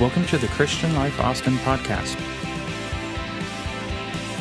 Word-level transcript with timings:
Welcome 0.00 0.26
to 0.26 0.36
the 0.36 0.48
Christian 0.48 0.94
Life 0.94 1.18
Austin 1.20 1.54
podcast. 1.56 2.18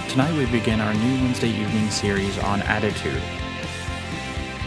Tonight 0.09 0.33
we 0.37 0.45
begin 0.47 0.81
our 0.81 0.93
new 0.93 1.23
Wednesday 1.23 1.47
evening 1.47 1.89
series 1.89 2.37
on 2.39 2.61
attitude. 2.63 3.21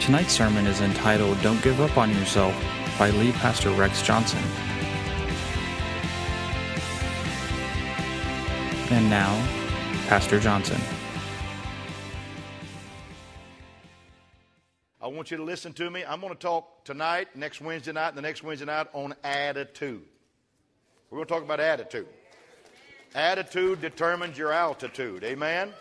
Tonight's 0.00 0.32
sermon 0.32 0.66
is 0.66 0.80
entitled 0.80 1.38
Don't 1.42 1.62
Give 1.62 1.78
Up 1.82 1.98
on 1.98 2.08
Yourself 2.12 2.54
by 2.98 3.10
lead 3.10 3.34
pastor 3.34 3.68
Rex 3.72 4.00
Johnson. 4.00 4.42
And 8.90 9.10
now, 9.10 9.34
Pastor 10.06 10.40
Johnson. 10.40 10.80
I 15.02 15.06
want 15.08 15.30
you 15.30 15.36
to 15.36 15.44
listen 15.44 15.74
to 15.74 15.90
me. 15.90 16.02
I'm 16.08 16.22
going 16.22 16.32
to 16.32 16.38
talk 16.38 16.86
tonight, 16.86 17.36
next 17.36 17.60
Wednesday 17.60 17.92
night, 17.92 18.08
and 18.08 18.16
the 18.16 18.22
next 18.22 18.42
Wednesday 18.42 18.64
night 18.64 18.86
on 18.94 19.14
attitude. 19.22 20.06
We're 21.10 21.16
going 21.16 21.26
to 21.26 21.34
talk 21.34 21.42
about 21.42 21.60
attitude. 21.60 22.06
Attitude 23.14 23.80
determines 23.80 24.36
your 24.36 24.52
altitude. 24.52 25.24
Amen? 25.24 25.72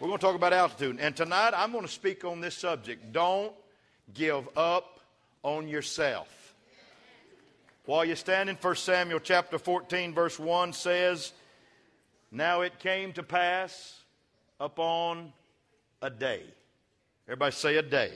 We're 0.00 0.08
going 0.08 0.18
to 0.18 0.24
talk 0.24 0.34
about 0.34 0.54
altitude. 0.54 0.98
And 0.98 1.14
tonight 1.14 1.52
I'm 1.54 1.72
going 1.72 1.84
to 1.84 1.92
speak 1.92 2.24
on 2.24 2.40
this 2.40 2.56
subject. 2.56 3.12
Don't 3.12 3.52
give 4.14 4.48
up 4.56 5.00
on 5.42 5.68
yourself. 5.68 6.54
While 7.84 8.06
you 8.06 8.16
stand 8.16 8.48
in 8.48 8.56
1 8.56 8.76
Samuel 8.76 9.20
chapter 9.20 9.58
14, 9.58 10.14
verse 10.14 10.38
1 10.38 10.72
says, 10.72 11.32
Now 12.30 12.62
it 12.62 12.78
came 12.78 13.12
to 13.12 13.22
pass 13.22 14.00
upon 14.58 15.34
a 16.00 16.08
day. 16.08 16.44
Everybody 17.26 17.52
say 17.52 17.76
a 17.76 17.82
day. 17.82 18.12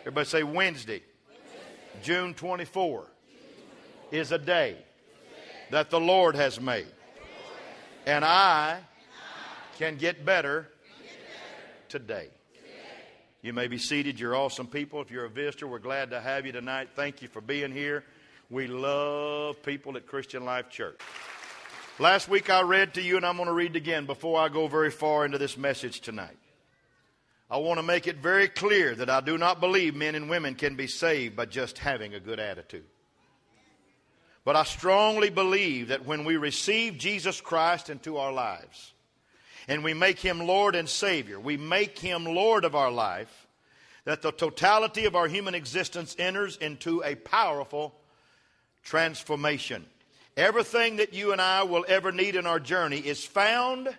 Everybody 0.00 0.26
say 0.26 0.42
Wednesday. 0.44 1.02
June 2.02 2.32
24 2.32 3.04
is 4.12 4.32
a 4.32 4.38
day 4.38 4.78
that 5.70 5.90
the 5.90 6.00
Lord 6.00 6.34
has 6.34 6.60
made. 6.60 6.86
And 8.06 8.24
I 8.24 8.80
can 9.78 9.96
get 9.96 10.24
better 10.24 10.68
today. 11.88 12.28
You 13.42 13.52
may 13.52 13.68
be 13.68 13.78
seated. 13.78 14.18
You're 14.18 14.34
awesome 14.34 14.66
people. 14.66 15.00
If 15.00 15.10
you're 15.10 15.24
a 15.24 15.30
visitor, 15.30 15.68
we're 15.68 15.78
glad 15.78 16.10
to 16.10 16.20
have 16.20 16.44
you 16.44 16.52
tonight. 16.52 16.88
Thank 16.96 17.22
you 17.22 17.28
for 17.28 17.40
being 17.40 17.70
here. 17.70 18.04
We 18.50 18.66
love 18.66 19.62
people 19.62 19.96
at 19.96 20.06
Christian 20.06 20.44
Life 20.44 20.70
Church. 20.70 20.98
Last 21.98 22.28
week 22.28 22.50
I 22.50 22.62
read 22.62 22.94
to 22.94 23.02
you, 23.02 23.16
and 23.16 23.26
I'm 23.26 23.36
going 23.36 23.48
to 23.48 23.52
read 23.52 23.76
again 23.76 24.06
before 24.06 24.40
I 24.40 24.48
go 24.48 24.68
very 24.68 24.90
far 24.90 25.24
into 25.24 25.38
this 25.38 25.56
message 25.56 26.00
tonight. 26.00 26.36
I 27.50 27.58
want 27.58 27.78
to 27.78 27.82
make 27.82 28.06
it 28.06 28.16
very 28.16 28.48
clear 28.48 28.94
that 28.94 29.08
I 29.08 29.20
do 29.20 29.38
not 29.38 29.60
believe 29.60 29.94
men 29.94 30.14
and 30.14 30.28
women 30.28 30.54
can 30.54 30.76
be 30.76 30.86
saved 30.86 31.36
by 31.36 31.46
just 31.46 31.78
having 31.78 32.14
a 32.14 32.20
good 32.20 32.40
attitude. 32.40 32.84
But 34.48 34.56
I 34.56 34.64
strongly 34.64 35.28
believe 35.28 35.88
that 35.88 36.06
when 36.06 36.24
we 36.24 36.38
receive 36.38 36.96
Jesus 36.96 37.38
Christ 37.38 37.90
into 37.90 38.16
our 38.16 38.32
lives 38.32 38.94
and 39.68 39.84
we 39.84 39.92
make 39.92 40.18
him 40.18 40.46
Lord 40.46 40.74
and 40.74 40.88
Savior, 40.88 41.38
we 41.38 41.58
make 41.58 41.98
him 41.98 42.24
Lord 42.24 42.64
of 42.64 42.74
our 42.74 42.90
life, 42.90 43.46
that 44.06 44.22
the 44.22 44.32
totality 44.32 45.04
of 45.04 45.14
our 45.14 45.26
human 45.28 45.54
existence 45.54 46.16
enters 46.18 46.56
into 46.56 47.04
a 47.04 47.14
powerful 47.14 47.94
transformation. 48.82 49.84
Everything 50.34 50.96
that 50.96 51.12
you 51.12 51.32
and 51.32 51.42
I 51.42 51.64
will 51.64 51.84
ever 51.86 52.10
need 52.10 52.34
in 52.34 52.46
our 52.46 52.58
journey 52.58 53.00
is 53.00 53.22
found 53.22 53.94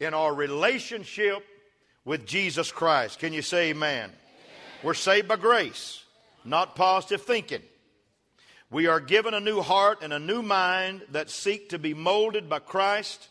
in 0.00 0.12
our 0.12 0.34
relationship 0.34 1.42
with 2.04 2.26
Jesus 2.26 2.70
Christ. 2.70 3.20
Can 3.20 3.32
you 3.32 3.40
say 3.40 3.70
amen? 3.70 4.10
amen? 4.10 4.16
We're 4.82 4.92
saved 4.92 5.28
by 5.28 5.36
grace, 5.36 6.04
not 6.44 6.76
positive 6.76 7.22
thinking. 7.22 7.62
We 8.70 8.86
are 8.86 9.00
given 9.00 9.32
a 9.32 9.40
new 9.40 9.62
heart 9.62 10.02
and 10.02 10.12
a 10.12 10.18
new 10.18 10.42
mind 10.42 11.02
that 11.12 11.30
seek 11.30 11.70
to 11.70 11.78
be 11.78 11.94
molded 11.94 12.50
by 12.50 12.58
Christ 12.58 13.28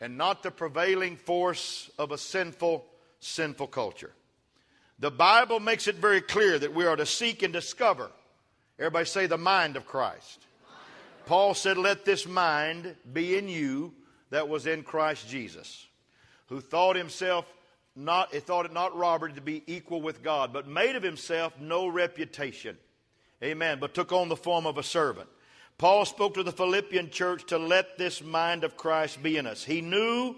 and 0.00 0.16
not 0.16 0.42
the 0.42 0.50
prevailing 0.50 1.16
force 1.16 1.90
of 1.98 2.10
a 2.10 2.16
sinful, 2.16 2.86
sinful 3.20 3.66
culture. 3.66 4.12
The 4.98 5.10
Bible 5.10 5.60
makes 5.60 5.88
it 5.88 5.96
very 5.96 6.22
clear 6.22 6.58
that 6.58 6.72
we 6.74 6.86
are 6.86 6.96
to 6.96 7.04
seek 7.04 7.42
and 7.42 7.52
discover. 7.52 8.10
Everybody 8.78 9.04
say 9.04 9.26
the 9.26 9.36
mind 9.36 9.76
of 9.76 9.86
Christ. 9.86 10.40
Paul 11.26 11.52
said, 11.52 11.76
Let 11.76 12.06
this 12.06 12.26
mind 12.26 12.96
be 13.12 13.36
in 13.36 13.48
you 13.48 13.92
that 14.30 14.48
was 14.48 14.66
in 14.66 14.84
Christ 14.84 15.28
Jesus, 15.28 15.86
who 16.46 16.62
thought 16.62 16.96
himself 16.96 17.44
not, 17.94 18.32
he 18.32 18.40
thought 18.40 18.64
it 18.64 18.72
not 18.72 18.96
robbery 18.96 19.34
to 19.34 19.42
be 19.42 19.62
equal 19.66 20.00
with 20.00 20.22
God, 20.22 20.50
but 20.50 20.66
made 20.66 20.96
of 20.96 21.02
himself 21.02 21.52
no 21.60 21.86
reputation 21.88 22.78
Amen. 23.42 23.78
But 23.80 23.94
took 23.94 24.12
on 24.12 24.28
the 24.28 24.36
form 24.36 24.66
of 24.66 24.78
a 24.78 24.82
servant. 24.82 25.28
Paul 25.78 26.04
spoke 26.04 26.34
to 26.34 26.42
the 26.42 26.52
Philippian 26.52 27.10
church 27.10 27.46
to 27.46 27.58
let 27.58 27.98
this 27.98 28.22
mind 28.22 28.62
of 28.62 28.76
Christ 28.76 29.22
be 29.22 29.36
in 29.36 29.46
us. 29.46 29.64
He 29.64 29.80
knew 29.80 30.36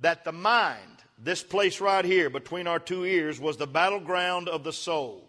that 0.00 0.24
the 0.24 0.32
mind, 0.32 1.02
this 1.18 1.42
place 1.42 1.80
right 1.80 2.04
here 2.04 2.30
between 2.30 2.66
our 2.66 2.78
two 2.78 3.04
ears, 3.04 3.40
was 3.40 3.56
the 3.56 3.66
battleground 3.66 4.48
of 4.48 4.62
the 4.62 4.72
soul. 4.72 5.28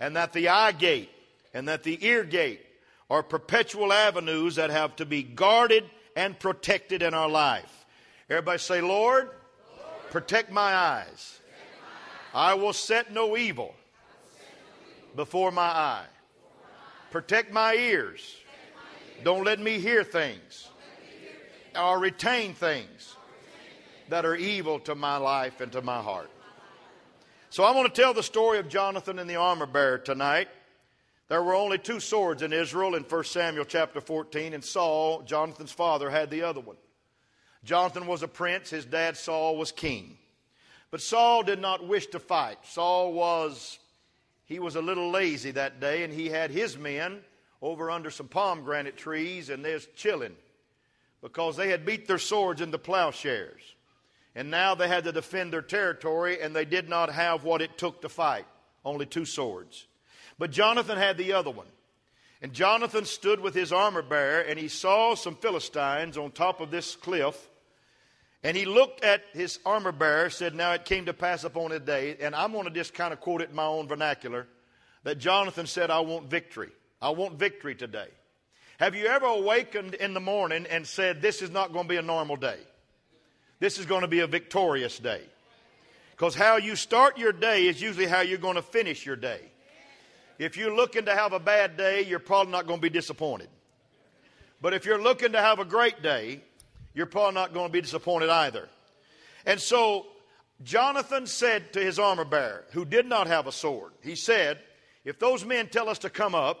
And 0.00 0.16
that 0.16 0.32
the 0.32 0.48
eye 0.48 0.72
gate 0.72 1.10
and 1.52 1.68
that 1.68 1.82
the 1.82 2.04
ear 2.04 2.24
gate 2.24 2.60
are 3.10 3.22
perpetual 3.22 3.92
avenues 3.92 4.56
that 4.56 4.70
have 4.70 4.96
to 4.96 5.06
be 5.06 5.22
guarded 5.22 5.84
and 6.16 6.38
protected 6.38 7.02
in 7.02 7.14
our 7.14 7.28
life. 7.28 7.84
Everybody 8.30 8.58
say, 8.58 8.80
Lord, 8.80 9.24
Lord 9.24 10.10
protect, 10.10 10.50
my 10.50 10.74
eyes. 10.74 11.40
protect 11.44 11.70
my 12.34 12.48
eyes. 12.48 12.52
I 12.52 12.54
will 12.54 12.72
set 12.72 13.12
no 13.12 13.36
evil 13.36 13.74
before 15.14 15.52
my 15.52 15.62
eye. 15.62 16.06
Protect 17.14 17.52
my 17.52 17.74
ears. 17.74 18.38
Don't 19.22 19.44
let 19.44 19.60
me 19.60 19.78
hear 19.78 20.02
things 20.02 20.68
or 21.80 22.00
retain 22.00 22.54
things 22.54 23.14
that 24.08 24.24
are 24.24 24.34
evil 24.34 24.80
to 24.80 24.96
my 24.96 25.16
life 25.16 25.60
and 25.60 25.70
to 25.70 25.80
my 25.80 26.02
heart. 26.02 26.28
So 27.50 27.62
I 27.62 27.70
want 27.70 27.94
to 27.94 28.02
tell 28.02 28.14
the 28.14 28.22
story 28.24 28.58
of 28.58 28.68
Jonathan 28.68 29.20
and 29.20 29.30
the 29.30 29.36
armor 29.36 29.66
bearer 29.66 29.98
tonight. 29.98 30.48
There 31.28 31.40
were 31.40 31.54
only 31.54 31.78
two 31.78 32.00
swords 32.00 32.42
in 32.42 32.52
Israel 32.52 32.96
in 32.96 33.04
1 33.04 33.24
Samuel 33.26 33.64
chapter 33.64 34.00
14, 34.00 34.52
and 34.52 34.64
Saul, 34.64 35.22
Jonathan's 35.22 35.70
father, 35.70 36.10
had 36.10 36.30
the 36.30 36.42
other 36.42 36.58
one. 36.58 36.78
Jonathan 37.62 38.08
was 38.08 38.24
a 38.24 38.28
prince, 38.28 38.70
his 38.70 38.86
dad 38.86 39.16
Saul 39.16 39.56
was 39.56 39.70
king. 39.70 40.18
But 40.90 41.00
Saul 41.00 41.44
did 41.44 41.60
not 41.60 41.86
wish 41.86 42.08
to 42.08 42.18
fight. 42.18 42.58
Saul 42.64 43.12
was 43.12 43.78
he 44.44 44.58
was 44.58 44.76
a 44.76 44.82
little 44.82 45.10
lazy 45.10 45.50
that 45.52 45.80
day, 45.80 46.02
and 46.02 46.12
he 46.12 46.28
had 46.28 46.50
his 46.50 46.76
men 46.76 47.20
over 47.62 47.90
under 47.90 48.10
some 48.10 48.28
pomegranate 48.28 48.96
trees, 48.96 49.48
and 49.48 49.64
they're 49.64 49.78
chilling 49.96 50.36
because 51.22 51.56
they 51.56 51.70
had 51.70 51.86
beat 51.86 52.06
their 52.06 52.18
swords 52.18 52.60
into 52.60 52.78
plowshares. 52.78 53.62
And 54.34 54.50
now 54.50 54.74
they 54.74 54.88
had 54.88 55.04
to 55.04 55.12
defend 55.12 55.52
their 55.52 55.62
territory, 55.62 56.40
and 56.40 56.54
they 56.54 56.64
did 56.64 56.88
not 56.88 57.10
have 57.10 57.44
what 57.44 57.62
it 57.62 57.78
took 57.78 58.02
to 58.02 58.08
fight 58.08 58.46
only 58.84 59.06
two 59.06 59.24
swords. 59.24 59.86
But 60.38 60.50
Jonathan 60.50 60.98
had 60.98 61.16
the 61.16 61.32
other 61.32 61.50
one. 61.50 61.66
And 62.42 62.52
Jonathan 62.52 63.06
stood 63.06 63.40
with 63.40 63.54
his 63.54 63.72
armor 63.72 64.02
bearer, 64.02 64.42
and 64.42 64.58
he 64.58 64.68
saw 64.68 65.14
some 65.14 65.36
Philistines 65.36 66.18
on 66.18 66.30
top 66.30 66.60
of 66.60 66.70
this 66.70 66.94
cliff 66.94 67.48
and 68.44 68.54
he 68.54 68.66
looked 68.66 69.02
at 69.02 69.24
his 69.32 69.58
armor 69.64 69.90
bearer, 69.90 70.28
said, 70.28 70.54
Now 70.54 70.72
it 70.72 70.84
came 70.84 71.06
to 71.06 71.14
pass 71.14 71.44
upon 71.44 71.72
a 71.72 71.80
day, 71.80 72.16
and 72.20 72.34
I'm 72.34 72.52
going 72.52 72.66
to 72.66 72.70
just 72.70 72.92
kind 72.92 73.12
of 73.12 73.20
quote 73.20 73.40
it 73.40 73.48
in 73.48 73.56
my 73.56 73.64
own 73.64 73.88
vernacular, 73.88 74.46
that 75.02 75.18
Jonathan 75.18 75.66
said, 75.66 75.90
I 75.90 76.00
want 76.00 76.28
victory. 76.28 76.70
I 77.00 77.10
want 77.10 77.38
victory 77.38 77.74
today. 77.74 78.08
Have 78.78 78.94
you 78.94 79.06
ever 79.06 79.26
awakened 79.26 79.94
in 79.94 80.12
the 80.12 80.20
morning 80.20 80.66
and 80.68 80.86
said, 80.86 81.22
This 81.22 81.40
is 81.40 81.50
not 81.50 81.72
going 81.72 81.86
to 81.86 81.88
be 81.88 81.96
a 81.96 82.02
normal 82.02 82.36
day? 82.36 82.58
This 83.60 83.78
is 83.78 83.86
going 83.86 84.02
to 84.02 84.08
be 84.08 84.20
a 84.20 84.26
victorious 84.26 84.98
day. 84.98 85.22
Because 86.10 86.34
how 86.34 86.58
you 86.58 86.76
start 86.76 87.16
your 87.16 87.32
day 87.32 87.66
is 87.66 87.80
usually 87.80 88.06
how 88.06 88.20
you're 88.20 88.38
going 88.38 88.56
to 88.56 88.62
finish 88.62 89.06
your 89.06 89.16
day. 89.16 89.40
If 90.38 90.56
you're 90.56 90.74
looking 90.74 91.06
to 91.06 91.14
have 91.14 91.32
a 91.32 91.40
bad 91.40 91.78
day, 91.78 92.02
you're 92.02 92.18
probably 92.18 92.52
not 92.52 92.66
going 92.66 92.78
to 92.78 92.82
be 92.82 92.90
disappointed. 92.90 93.48
But 94.60 94.74
if 94.74 94.84
you're 94.84 95.02
looking 95.02 95.32
to 95.32 95.40
have 95.40 95.60
a 95.60 95.64
great 95.64 96.02
day, 96.02 96.42
you're 96.94 97.06
probably 97.06 97.34
not 97.34 97.52
going 97.52 97.66
to 97.66 97.72
be 97.72 97.80
disappointed 97.80 98.30
either. 98.30 98.68
And 99.44 99.60
so 99.60 100.06
Jonathan 100.62 101.26
said 101.26 101.72
to 101.72 101.80
his 101.80 101.98
armor 101.98 102.24
bearer, 102.24 102.64
who 102.72 102.84
did 102.84 103.06
not 103.06 103.26
have 103.26 103.46
a 103.46 103.52
sword, 103.52 103.92
he 104.02 104.14
said, 104.14 104.58
If 105.04 105.18
those 105.18 105.44
men 105.44 105.68
tell 105.68 105.88
us 105.88 105.98
to 106.00 106.10
come 106.10 106.34
up, 106.34 106.58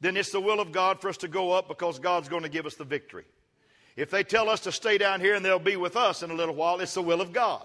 then 0.00 0.16
it's 0.16 0.32
the 0.32 0.40
will 0.40 0.60
of 0.60 0.72
God 0.72 1.00
for 1.00 1.08
us 1.08 1.16
to 1.18 1.28
go 1.28 1.52
up 1.52 1.68
because 1.68 2.00
God's 2.00 2.28
going 2.28 2.42
to 2.42 2.48
give 2.48 2.66
us 2.66 2.74
the 2.74 2.84
victory. 2.84 3.24
If 3.94 4.10
they 4.10 4.24
tell 4.24 4.48
us 4.48 4.60
to 4.60 4.72
stay 4.72 4.98
down 4.98 5.20
here 5.20 5.34
and 5.36 5.44
they'll 5.44 5.58
be 5.58 5.76
with 5.76 5.96
us 5.96 6.22
in 6.22 6.30
a 6.30 6.34
little 6.34 6.56
while, 6.56 6.80
it's 6.80 6.94
the 6.94 7.02
will 7.02 7.20
of 7.20 7.32
God 7.32 7.64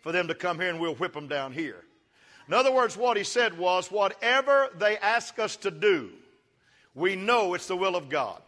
for 0.00 0.12
them 0.12 0.28
to 0.28 0.34
come 0.34 0.58
here 0.58 0.70
and 0.70 0.80
we'll 0.80 0.94
whip 0.94 1.12
them 1.12 1.28
down 1.28 1.52
here. 1.52 1.84
In 2.48 2.54
other 2.54 2.72
words, 2.72 2.96
what 2.96 3.16
he 3.16 3.24
said 3.24 3.58
was, 3.58 3.90
whatever 3.90 4.68
they 4.78 4.96
ask 4.98 5.38
us 5.38 5.56
to 5.56 5.70
do, 5.70 6.10
we 6.94 7.16
know 7.16 7.54
it's 7.54 7.66
the 7.66 7.76
will 7.76 7.96
of 7.96 8.08
God 8.08 8.40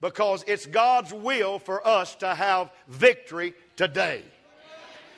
because 0.00 0.44
it's 0.46 0.66
God's 0.66 1.12
will 1.12 1.58
for 1.58 1.86
us 1.86 2.14
to 2.16 2.34
have 2.34 2.70
victory 2.88 3.54
today. 3.76 4.22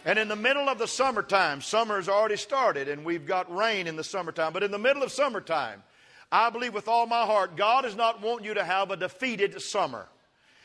And 0.04 0.18
in 0.18 0.28
the 0.28 0.36
middle 0.36 0.68
of 0.68 0.78
the 0.78 0.86
summertime, 0.86 1.60
summer 1.60 1.96
has 1.96 2.08
already 2.08 2.36
started 2.36 2.88
and 2.88 3.04
we've 3.04 3.26
got 3.26 3.54
rain 3.54 3.86
in 3.86 3.96
the 3.96 4.04
summertime, 4.04 4.52
but 4.52 4.62
in 4.62 4.70
the 4.70 4.78
middle 4.78 5.02
of 5.02 5.12
summertime, 5.12 5.82
I 6.30 6.50
believe 6.50 6.74
with 6.74 6.88
all 6.88 7.06
my 7.06 7.24
heart, 7.24 7.56
God 7.56 7.82
does 7.82 7.96
not 7.96 8.22
want 8.22 8.44
you 8.44 8.54
to 8.54 8.64
have 8.64 8.90
a 8.90 8.96
defeated 8.96 9.60
summer. 9.60 10.06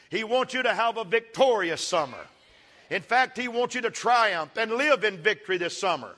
He 0.10 0.24
wants 0.24 0.54
you 0.54 0.62
to 0.64 0.74
have 0.74 0.98
a 0.98 1.04
victorious 1.04 1.86
summer. 1.86 2.18
In 2.90 3.02
fact, 3.02 3.38
He 3.38 3.48
wants 3.48 3.74
you 3.74 3.82
to 3.82 3.90
triumph 3.90 4.56
and 4.58 4.74
live 4.74 5.04
in 5.04 5.18
victory 5.18 5.58
this 5.58 5.78
summer. 5.78 6.12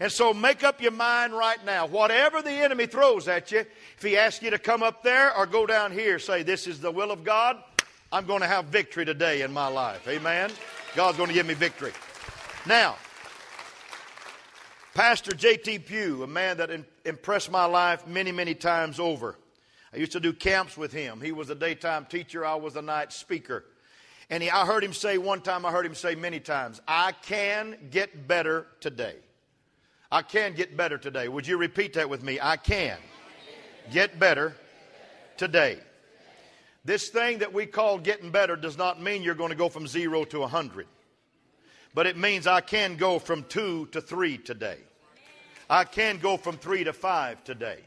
And 0.00 0.10
so 0.10 0.32
make 0.32 0.64
up 0.64 0.80
your 0.80 0.92
mind 0.92 1.34
right 1.34 1.62
now. 1.66 1.86
Whatever 1.86 2.40
the 2.40 2.50
enemy 2.50 2.86
throws 2.86 3.28
at 3.28 3.52
you, 3.52 3.58
if 3.58 4.02
he 4.02 4.16
asks 4.16 4.42
you 4.42 4.50
to 4.50 4.58
come 4.58 4.82
up 4.82 5.02
there 5.02 5.36
or 5.36 5.44
go 5.44 5.66
down 5.66 5.92
here, 5.92 6.18
say, 6.18 6.42
This 6.42 6.66
is 6.66 6.80
the 6.80 6.90
will 6.90 7.10
of 7.10 7.22
God. 7.22 7.62
I'm 8.10 8.26
going 8.26 8.40
to 8.40 8.46
have 8.46 8.64
victory 8.64 9.04
today 9.04 9.42
in 9.42 9.52
my 9.52 9.68
life. 9.68 10.08
Amen. 10.08 10.50
God's 10.96 11.18
going 11.18 11.28
to 11.28 11.34
give 11.34 11.46
me 11.46 11.54
victory. 11.54 11.92
Now, 12.66 12.96
Pastor 14.94 15.32
J.T. 15.32 15.80
Pugh, 15.80 16.24
a 16.24 16.26
man 16.26 16.56
that 16.56 16.70
impressed 17.04 17.50
my 17.50 17.66
life 17.66 18.06
many, 18.06 18.32
many 18.32 18.54
times 18.54 18.98
over. 18.98 19.36
I 19.92 19.98
used 19.98 20.12
to 20.12 20.20
do 20.20 20.32
camps 20.32 20.76
with 20.76 20.92
him. 20.92 21.20
He 21.20 21.30
was 21.30 21.50
a 21.50 21.54
daytime 21.54 22.06
teacher, 22.06 22.44
I 22.44 22.54
was 22.54 22.74
a 22.74 22.82
night 22.82 23.12
speaker. 23.12 23.64
And 24.30 24.42
he, 24.42 24.50
I 24.50 24.64
heard 24.64 24.82
him 24.82 24.92
say 24.92 25.18
one 25.18 25.42
time, 25.42 25.66
I 25.66 25.70
heard 25.70 25.86
him 25.86 25.94
say 25.94 26.14
many 26.14 26.40
times, 26.40 26.80
I 26.88 27.12
can 27.12 27.76
get 27.90 28.26
better 28.26 28.66
today. 28.80 29.16
I 30.12 30.22
can 30.22 30.54
get 30.54 30.76
better 30.76 30.98
today. 30.98 31.28
Would 31.28 31.46
you 31.46 31.56
repeat 31.56 31.94
that 31.94 32.10
with 32.10 32.22
me? 32.22 32.38
I 32.40 32.56
can 32.56 32.98
get 33.92 34.18
better 34.18 34.56
today. 35.36 35.78
This 36.84 37.10
thing 37.10 37.38
that 37.38 37.52
we 37.52 37.66
call 37.66 37.98
getting 37.98 38.30
better 38.30 38.56
does 38.56 38.76
not 38.76 39.00
mean 39.00 39.22
you're 39.22 39.34
going 39.34 39.50
to 39.50 39.56
go 39.56 39.68
from 39.68 39.86
zero 39.86 40.24
to 40.24 40.38
a 40.38 40.40
100. 40.40 40.86
But 41.94 42.06
it 42.06 42.16
means 42.16 42.46
I 42.46 42.60
can 42.60 42.96
go 42.96 43.18
from 43.18 43.44
two 43.44 43.86
to 43.92 44.00
three 44.00 44.38
today. 44.38 44.78
I 45.68 45.84
can 45.84 46.18
go 46.18 46.36
from 46.36 46.56
three 46.56 46.84
to 46.84 46.92
five 46.92 47.44
today. 47.44 47.78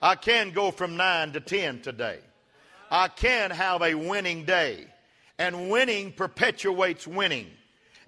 I 0.00 0.14
can 0.14 0.52
go 0.52 0.70
from 0.70 0.96
nine 0.96 1.32
to 1.32 1.40
ten 1.40 1.80
today. 1.80 2.20
I 2.90 3.08
can 3.08 3.50
have 3.50 3.82
a 3.82 3.94
winning 3.94 4.44
day. 4.44 4.86
And 5.38 5.70
winning 5.70 6.12
perpetuates 6.12 7.06
winning. 7.06 7.48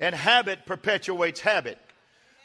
And 0.00 0.14
habit 0.14 0.64
perpetuates 0.64 1.40
habit. 1.40 1.78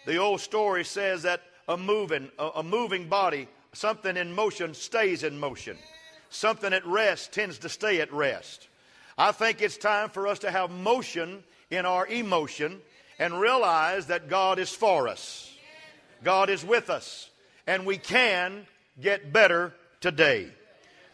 The 0.08 0.16
old 0.16 0.40
story 0.40 0.86
says 0.86 1.24
that 1.24 1.42
a 1.68 1.76
moving, 1.76 2.32
a, 2.40 2.64
moving 2.64 3.10
body, 3.10 3.50
something 3.74 4.16
in 4.16 4.32
motion 4.32 4.74
stays 4.74 5.22
in 5.22 5.38
motion. 5.38 5.78
Something 6.30 6.72
at 6.72 6.88
rest 6.88 7.34
tends 7.34 7.60
to 7.60 7.70
stay 7.70 8.00
at 8.00 8.14
rest. 8.14 8.70
I 9.18 9.34
think 9.34 9.62
it's 9.62 9.76
time 9.76 10.10
for 10.10 10.26
us 10.26 10.40
to 10.40 10.50
have 10.50 10.72
motion 10.72 11.44
in 11.70 11.86
our 11.86 12.08
emotion 12.08 12.80
and 13.20 13.38
realize 13.38 14.06
that 14.06 14.30
God 14.30 14.60
is 14.60 14.70
for 14.70 15.10
us. 15.10 15.54
God 16.24 16.50
is 16.50 16.64
with 16.64 16.90
us. 16.90 17.30
And 17.68 17.86
we 17.86 17.98
can 17.98 18.66
get 19.02 19.34
better 19.34 19.74
today. 20.00 20.48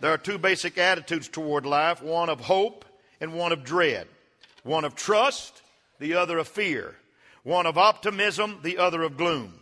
There 0.02 0.14
are 0.14 0.20
two 0.20 0.38
basic 0.38 0.78
attitudes 0.78 1.28
toward 1.30 1.66
life 1.66 2.04
one 2.04 2.30
of 2.30 2.42
hope 2.42 2.86
and 3.20 3.34
one 3.34 3.54
of 3.54 3.64
dread, 3.64 4.08
one 4.62 4.86
of 4.86 4.94
trust, 4.94 5.64
the 5.98 6.14
other 6.14 6.38
of 6.38 6.48
fear 6.48 6.96
one 7.44 7.66
of 7.66 7.78
optimism, 7.78 8.60
the 8.64 8.78
other 8.78 9.04
of 9.04 9.18
gloom. 9.18 9.54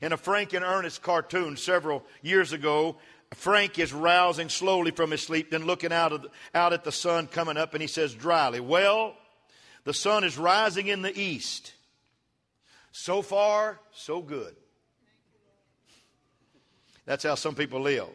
In 0.00 0.12
a 0.12 0.16
Frank 0.16 0.52
and 0.52 0.64
Ernest 0.64 1.02
cartoon 1.02 1.56
several 1.56 2.04
years 2.22 2.52
ago, 2.52 2.96
Frank 3.34 3.78
is 3.78 3.92
rousing 3.92 4.48
slowly 4.48 4.90
from 4.90 5.10
his 5.10 5.22
sleep, 5.22 5.50
then 5.50 5.66
looking 5.66 5.92
out, 5.92 6.12
of, 6.12 6.26
out 6.54 6.72
at 6.72 6.84
the 6.84 6.92
sun 6.92 7.26
coming 7.26 7.56
up, 7.56 7.74
and 7.74 7.82
he 7.82 7.88
says 7.88 8.14
dryly, 8.14 8.60
Well, 8.60 9.14
the 9.84 9.94
sun 9.94 10.24
is 10.24 10.38
rising 10.38 10.86
in 10.86 11.02
the 11.02 11.18
east. 11.18 11.74
So 12.92 13.22
far, 13.22 13.78
so 13.92 14.22
good. 14.22 14.56
That's 17.04 17.24
how 17.24 17.34
some 17.34 17.54
people 17.54 17.80
live. 17.80 18.08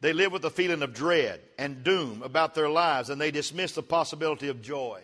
They 0.00 0.12
live 0.12 0.32
with 0.32 0.44
a 0.44 0.50
feeling 0.50 0.82
of 0.82 0.94
dread 0.94 1.40
and 1.58 1.84
doom 1.84 2.22
about 2.22 2.54
their 2.54 2.70
lives, 2.70 3.10
and 3.10 3.20
they 3.20 3.30
dismiss 3.30 3.72
the 3.72 3.82
possibility 3.82 4.48
of 4.48 4.62
joy. 4.62 5.02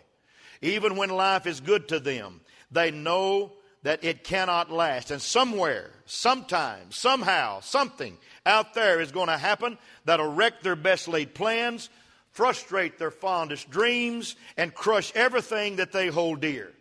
Even 0.63 0.97
when 0.97 1.11
life 1.11 1.47
is 1.47 1.61
good 1.61 1.89
to 1.89 2.01
them, 2.01 2.41
they 2.71 2.91
know 2.91 3.53
that 3.83 4.03
it 4.03 4.25
cannot 4.25 4.71
last. 4.71 5.11
And 5.11 5.23
somewhere, 5.23 5.91
sometime, 6.07 6.91
somehow, 6.91 7.61
something 7.61 8.17
out 8.45 8.75
there 8.75 9.01
is 9.01 9.13
going 9.13 9.29
to 9.29 9.37
happen 9.37 9.79
that'll 10.05 10.33
wreck 10.33 10.61
their 10.61 10.77
best 10.77 11.09
laid 11.09 11.35
plans, 11.35 11.89
frustrate 12.33 12.99
their 12.99 13.11
fondest 13.11 13.71
dreams, 13.71 14.37
and 14.57 14.75
crush 14.75 15.13
everything 15.15 15.77
that 15.77 15.93
they 15.93 16.09
hold 16.09 16.41
dear. 16.41 16.73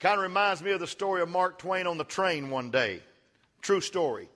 Kind 0.00 0.16
of 0.16 0.22
reminds 0.22 0.62
me 0.62 0.72
of 0.72 0.80
the 0.80 0.86
story 0.86 1.22
of 1.22 1.28
Mark 1.28 1.58
Twain 1.58 1.86
on 1.86 1.98
the 1.98 2.04
train 2.04 2.50
one 2.50 2.70
day. 2.70 3.00
True 3.60 3.80
story. 3.80 4.28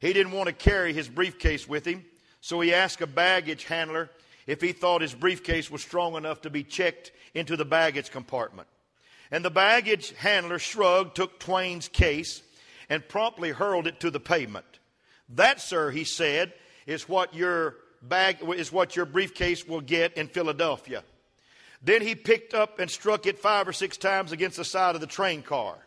He 0.00 0.12
didn't 0.12 0.32
want 0.32 0.48
to 0.48 0.52
carry 0.52 0.92
his 0.92 1.08
briefcase 1.08 1.68
with 1.68 1.86
him, 1.86 2.04
so 2.40 2.60
he 2.60 2.74
asked 2.74 3.00
a 3.00 3.06
baggage 3.06 3.64
handler 3.64 4.10
if 4.46 4.60
he 4.60 4.72
thought 4.72 5.00
his 5.00 5.14
briefcase 5.14 5.70
was 5.70 5.82
strong 5.82 6.16
enough 6.16 6.42
to 6.42 6.50
be 6.50 6.64
checked 6.64 7.12
into 7.34 7.56
the 7.56 7.64
baggage 7.64 8.10
compartment. 8.10 8.66
And 9.34 9.44
the 9.44 9.50
baggage 9.50 10.12
handler 10.12 10.60
shrugged, 10.60 11.16
took 11.16 11.40
Twain's 11.40 11.88
case, 11.88 12.40
and 12.88 13.08
promptly 13.08 13.50
hurled 13.50 13.88
it 13.88 13.98
to 13.98 14.10
the 14.12 14.20
pavement. 14.20 14.78
That, 15.30 15.60
sir, 15.60 15.90
he 15.90 16.04
said, 16.04 16.52
is 16.86 17.08
what 17.08 17.34
your 17.34 17.74
bag 18.00 18.36
is 18.54 18.70
what 18.70 18.94
your 18.94 19.06
briefcase 19.06 19.66
will 19.66 19.80
get 19.80 20.16
in 20.16 20.28
Philadelphia. 20.28 21.02
Then 21.82 22.00
he 22.00 22.14
picked 22.14 22.54
up 22.54 22.78
and 22.78 22.88
struck 22.88 23.26
it 23.26 23.40
five 23.40 23.66
or 23.66 23.72
six 23.72 23.96
times 23.96 24.30
against 24.30 24.56
the 24.56 24.64
side 24.64 24.94
of 24.94 25.00
the 25.00 25.06
train 25.08 25.42
car. 25.42 25.78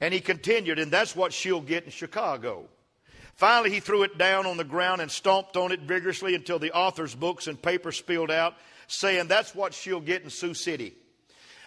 And 0.00 0.12
he 0.12 0.18
continued, 0.18 0.80
and 0.80 0.90
that's 0.90 1.14
what 1.14 1.32
she'll 1.32 1.60
get 1.60 1.84
in 1.84 1.90
Chicago. 1.92 2.64
Finally, 3.36 3.70
he 3.70 3.78
threw 3.78 4.02
it 4.02 4.18
down 4.18 4.46
on 4.46 4.56
the 4.56 4.64
ground 4.64 5.00
and 5.00 5.12
stomped 5.12 5.56
on 5.56 5.70
it 5.70 5.82
vigorously 5.82 6.34
until 6.34 6.58
the 6.58 6.72
author's 6.72 7.14
books 7.14 7.46
and 7.46 7.62
paper 7.62 7.92
spilled 7.92 8.32
out, 8.32 8.56
saying, 8.88 9.28
That's 9.28 9.54
what 9.54 9.74
she'll 9.74 10.00
get 10.00 10.24
in 10.24 10.30
Sioux 10.30 10.54
City. 10.54 10.96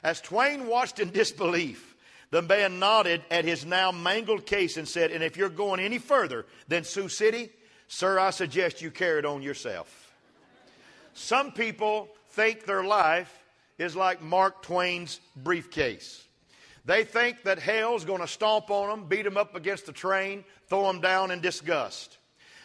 As 0.03 0.19
Twain 0.19 0.67
watched 0.67 0.99
in 0.99 1.11
disbelief, 1.11 1.95
the 2.29 2.41
man 2.41 2.79
nodded 2.79 3.21
at 3.31 3.45
his 3.45 3.65
now 3.65 3.91
mangled 3.91 4.45
case 4.45 4.77
and 4.77 4.87
said, 4.87 5.11
And 5.11 5.23
if 5.23 5.37
you're 5.37 5.49
going 5.49 5.79
any 5.79 5.97
further 5.97 6.45
than 6.67 6.83
Sioux 6.83 7.07
City, 7.07 7.49
sir, 7.87 8.19
I 8.19 8.31
suggest 8.31 8.81
you 8.81 8.91
carry 8.91 9.19
it 9.19 9.25
on 9.25 9.41
yourself. 9.41 10.13
Some 11.13 11.51
people 11.51 12.09
think 12.31 12.65
their 12.65 12.83
life 12.83 13.31
is 13.77 13.95
like 13.95 14.21
Mark 14.21 14.63
Twain's 14.63 15.19
briefcase. 15.37 16.23
They 16.85 17.05
think 17.05 17.43
that 17.43 17.59
hell's 17.59 18.03
going 18.03 18.19
to 18.19 18.27
stomp 18.27 18.69
on 18.69 18.89
them, 18.89 19.07
beat 19.07 19.23
them 19.23 19.37
up 19.37 19.55
against 19.55 19.85
the 19.85 19.93
train, 19.93 20.43
throw 20.67 20.87
them 20.87 20.99
down 20.99 21.31
in 21.31 21.39
disgust. 21.39 22.17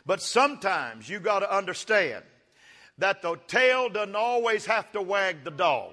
But 0.07 0.23
sometimes 0.23 1.09
you 1.09 1.21
got 1.21 1.41
to 1.41 1.55
understand 1.55 2.25
that 2.97 3.23
the 3.23 3.37
tail 3.47 3.89
doesn't 3.91 4.17
always 4.17 4.67
have 4.67 4.91
to 4.93 5.03
wag 5.03 5.45
the 5.45 5.53
dog 5.53 5.93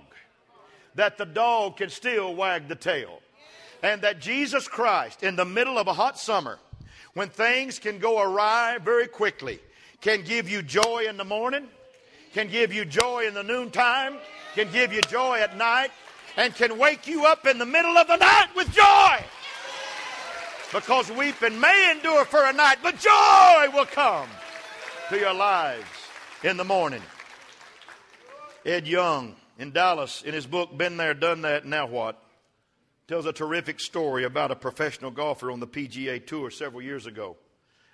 that 0.96 1.18
the 1.18 1.26
dog 1.26 1.78
can 1.78 1.90
still 1.90 2.36
wag 2.36 2.68
the 2.68 2.76
tail. 2.76 3.22
And 3.84 4.02
that 4.02 4.20
Jesus 4.20 4.68
Christ, 4.68 5.24
in 5.24 5.36
the 5.36 5.46
middle 5.46 5.78
of 5.78 5.88
a 5.88 5.94
hot 5.94 6.18
summer, 6.18 6.58
when 7.14 7.30
things 7.30 7.80
can 7.80 8.00
go 8.00 8.22
awry 8.22 8.78
very 8.84 9.08
quickly, 9.08 9.60
can 10.02 10.24
give 10.24 10.50
you 10.50 10.62
joy 10.62 11.06
in 11.08 11.18
the 11.18 11.26
morning, 11.26 11.68
can 12.34 12.48
give 12.48 12.74
you 12.74 12.86
joy 12.86 13.28
in 13.28 13.34
the 13.34 13.44
noontime, 13.44 14.16
can 14.56 14.72
give 14.72 14.92
you 14.92 15.02
joy 15.02 15.40
at 15.40 15.56
night, 15.58 15.92
and 16.38 16.54
can 16.56 16.78
wake 16.78 17.08
you 17.08 17.26
up 17.26 17.46
in 17.46 17.58
the 17.58 17.66
middle 17.66 17.98
of 17.98 18.08
the 18.08 18.18
night 18.18 18.48
with 18.56 18.72
joy. 18.74 19.24
Because 20.74 21.12
weeping 21.12 21.60
may 21.60 21.92
endure 21.96 22.26
for 22.26 22.44
a 22.46 22.54
night, 22.54 22.80
but 22.82 22.98
joy 22.98 23.68
will 23.74 23.86
come 23.86 24.28
to 25.10 25.18
your 25.18 25.34
lives 25.34 25.86
in 26.44 26.58
the 26.58 26.64
morning. 26.64 27.02
Ed 28.66 28.88
Young 28.88 29.36
in 29.58 29.72
Dallas 29.72 30.22
in 30.22 30.34
his 30.34 30.46
book, 30.46 30.78
Been 30.78 30.98
There, 30.98 31.14
Done 31.14 31.42
That, 31.42 31.66
Now 31.66 31.88
What, 31.88 32.22
tells 33.08 33.26
a 33.26 33.34
terrific 33.34 33.80
story 33.80 34.24
about 34.24 34.52
a 34.52 34.56
professional 34.56 35.12
golfer 35.12 35.52
on 35.52 35.60
the 35.60 35.68
PGA 35.68 36.26
Tour 36.26 36.50
several 36.50 36.82
years 36.82 37.06
ago 37.06 37.38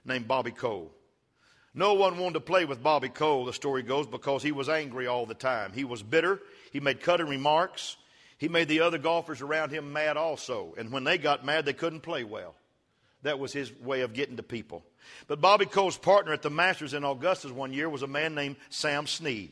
named 0.06 0.28
Bobby 0.28 0.52
Cole. 0.52 0.92
No 1.74 1.94
one 1.94 2.18
wanted 2.18 2.34
to 2.34 2.40
play 2.42 2.66
with 2.66 2.84
Bobby 2.84 3.10
Cole, 3.10 3.46
the 3.46 3.54
story 3.54 3.82
goes, 3.82 4.08
because 4.08 4.44
he 4.44 4.52
was 4.52 4.68
angry 4.68 5.08
all 5.08 5.26
the 5.26 5.34
time. 5.34 5.72
He 5.74 5.86
was 5.86 6.04
bitter. 6.04 6.40
He 6.72 6.80
made 6.80 7.02
cutting 7.02 7.28
remarks. 7.28 7.96
He 8.38 8.50
made 8.50 8.68
the 8.68 8.82
other 8.82 8.98
golfers 8.98 9.42
around 9.42 9.70
him 9.70 9.94
mad 9.94 10.18
also. 10.18 10.74
And 10.78 10.92
when 10.92 11.04
they 11.04 11.18
got 11.18 11.46
mad, 11.46 11.66
they 11.66 11.74
couldn't 11.74 12.02
play 12.02 12.24
well. 12.24 12.56
That 13.24 13.40
was 13.40 13.54
his 13.54 13.72
way 13.80 14.02
of 14.02 14.14
getting 14.14 14.38
to 14.38 14.44
people. 14.44 14.84
But 15.28 15.42
Bobby 15.42 15.66
Cole's 15.66 15.98
partner 15.98 16.34
at 16.34 16.42
the 16.42 16.50
Masters 16.50 16.94
in 16.94 17.04
Augusta 17.04 17.54
one 17.54 17.72
year 17.72 17.88
was 17.88 18.02
a 18.02 18.08
man 18.08 18.36
named 18.36 18.58
Sam 18.70 19.08
Snead. 19.08 19.52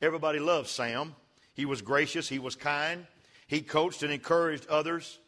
Everybody 0.00 0.38
loved 0.38 0.68
Sam. 0.68 1.14
He 1.54 1.64
was 1.64 1.82
gracious, 1.82 2.28
he 2.28 2.38
was 2.38 2.56
kind, 2.56 3.06
he 3.46 3.60
coached 3.60 4.02
and 4.02 4.12
encouraged 4.12 4.66
others, 4.68 5.18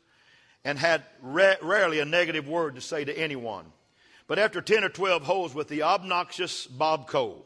and 0.65 0.79
had 0.79 1.03
ra- 1.21 1.57
rarely 1.61 2.01
a 2.01 2.05
negative 2.05 2.49
word 2.49 2.77
to 2.77 2.81
say 2.81 3.05
to 3.05 3.19
anyone. 3.19 3.67
But 4.27 4.39
after 4.39 4.63
10 4.63 4.85
or 4.85 4.89
12 4.89 5.23
holes 5.23 5.55
with 5.55 5.69
the 5.69 5.83
obnoxious 5.83 6.67
Bob 6.67 7.07
Cole, 7.07 7.45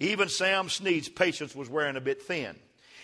even 0.00 0.28
Sam 0.28 0.68
Snead's 0.68 1.08
patience 1.08 1.54
was 1.54 1.68
wearing 1.68 1.96
a 1.96 2.00
bit 2.00 2.22
thin. 2.22 2.56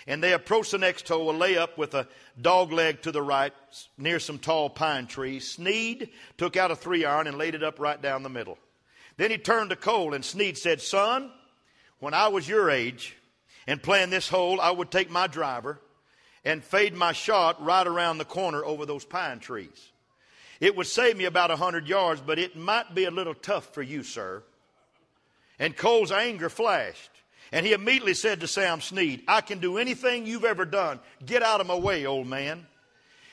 And 0.06 0.22
they 0.22 0.32
approached 0.32 0.70
the 0.70 0.78
next 0.78 1.06
hole, 1.06 1.30
a 1.30 1.34
layup 1.34 1.76
with 1.76 1.94
a 1.94 2.08
dog 2.40 2.72
leg 2.72 3.02
to 3.02 3.12
the 3.12 3.22
right 3.22 3.52
near 3.98 4.18
some 4.18 4.38
tall 4.38 4.70
pine 4.70 5.06
trees. 5.06 5.50
Snead 5.50 6.08
took 6.38 6.56
out 6.56 6.70
a 6.70 6.76
three 6.76 7.04
iron 7.04 7.26
and 7.26 7.36
laid 7.36 7.54
it 7.54 7.62
up 7.62 7.78
right 7.78 8.00
down 8.00 8.22
the 8.22 8.30
middle. 8.30 8.58
Then 9.18 9.30
he 9.30 9.36
turned 9.36 9.70
to 9.70 9.76
Cole, 9.76 10.14
and 10.14 10.24
Snead 10.24 10.56
said, 10.56 10.80
Son, 10.80 11.30
when 11.98 12.14
I 12.14 12.28
was 12.28 12.48
your 12.48 12.70
age, 12.70 13.14
and 13.70 13.80
playing 13.80 14.10
this 14.10 14.28
hole, 14.28 14.60
I 14.60 14.72
would 14.72 14.90
take 14.90 15.10
my 15.10 15.28
driver 15.28 15.78
and 16.44 16.64
fade 16.64 16.92
my 16.92 17.12
shot 17.12 17.64
right 17.64 17.86
around 17.86 18.18
the 18.18 18.24
corner 18.24 18.64
over 18.64 18.84
those 18.84 19.04
pine 19.04 19.38
trees. 19.38 19.92
It 20.58 20.74
would 20.74 20.88
save 20.88 21.16
me 21.16 21.24
about 21.24 21.52
a 21.52 21.54
100 21.54 21.86
yards, 21.86 22.20
but 22.20 22.40
it 22.40 22.56
might 22.56 22.96
be 22.96 23.04
a 23.04 23.12
little 23.12 23.32
tough 23.32 23.72
for 23.72 23.80
you, 23.80 24.02
sir. 24.02 24.42
And 25.60 25.76
Cole's 25.76 26.10
anger 26.10 26.48
flashed. 26.48 27.12
And 27.52 27.64
he 27.64 27.72
immediately 27.72 28.14
said 28.14 28.40
to 28.40 28.48
Sam 28.48 28.80
Snead, 28.80 29.22
I 29.28 29.40
can 29.40 29.60
do 29.60 29.78
anything 29.78 30.26
you've 30.26 30.44
ever 30.44 30.64
done. 30.64 30.98
Get 31.24 31.44
out 31.44 31.60
of 31.60 31.68
my 31.68 31.76
way, 31.76 32.06
old 32.06 32.26
man. 32.26 32.66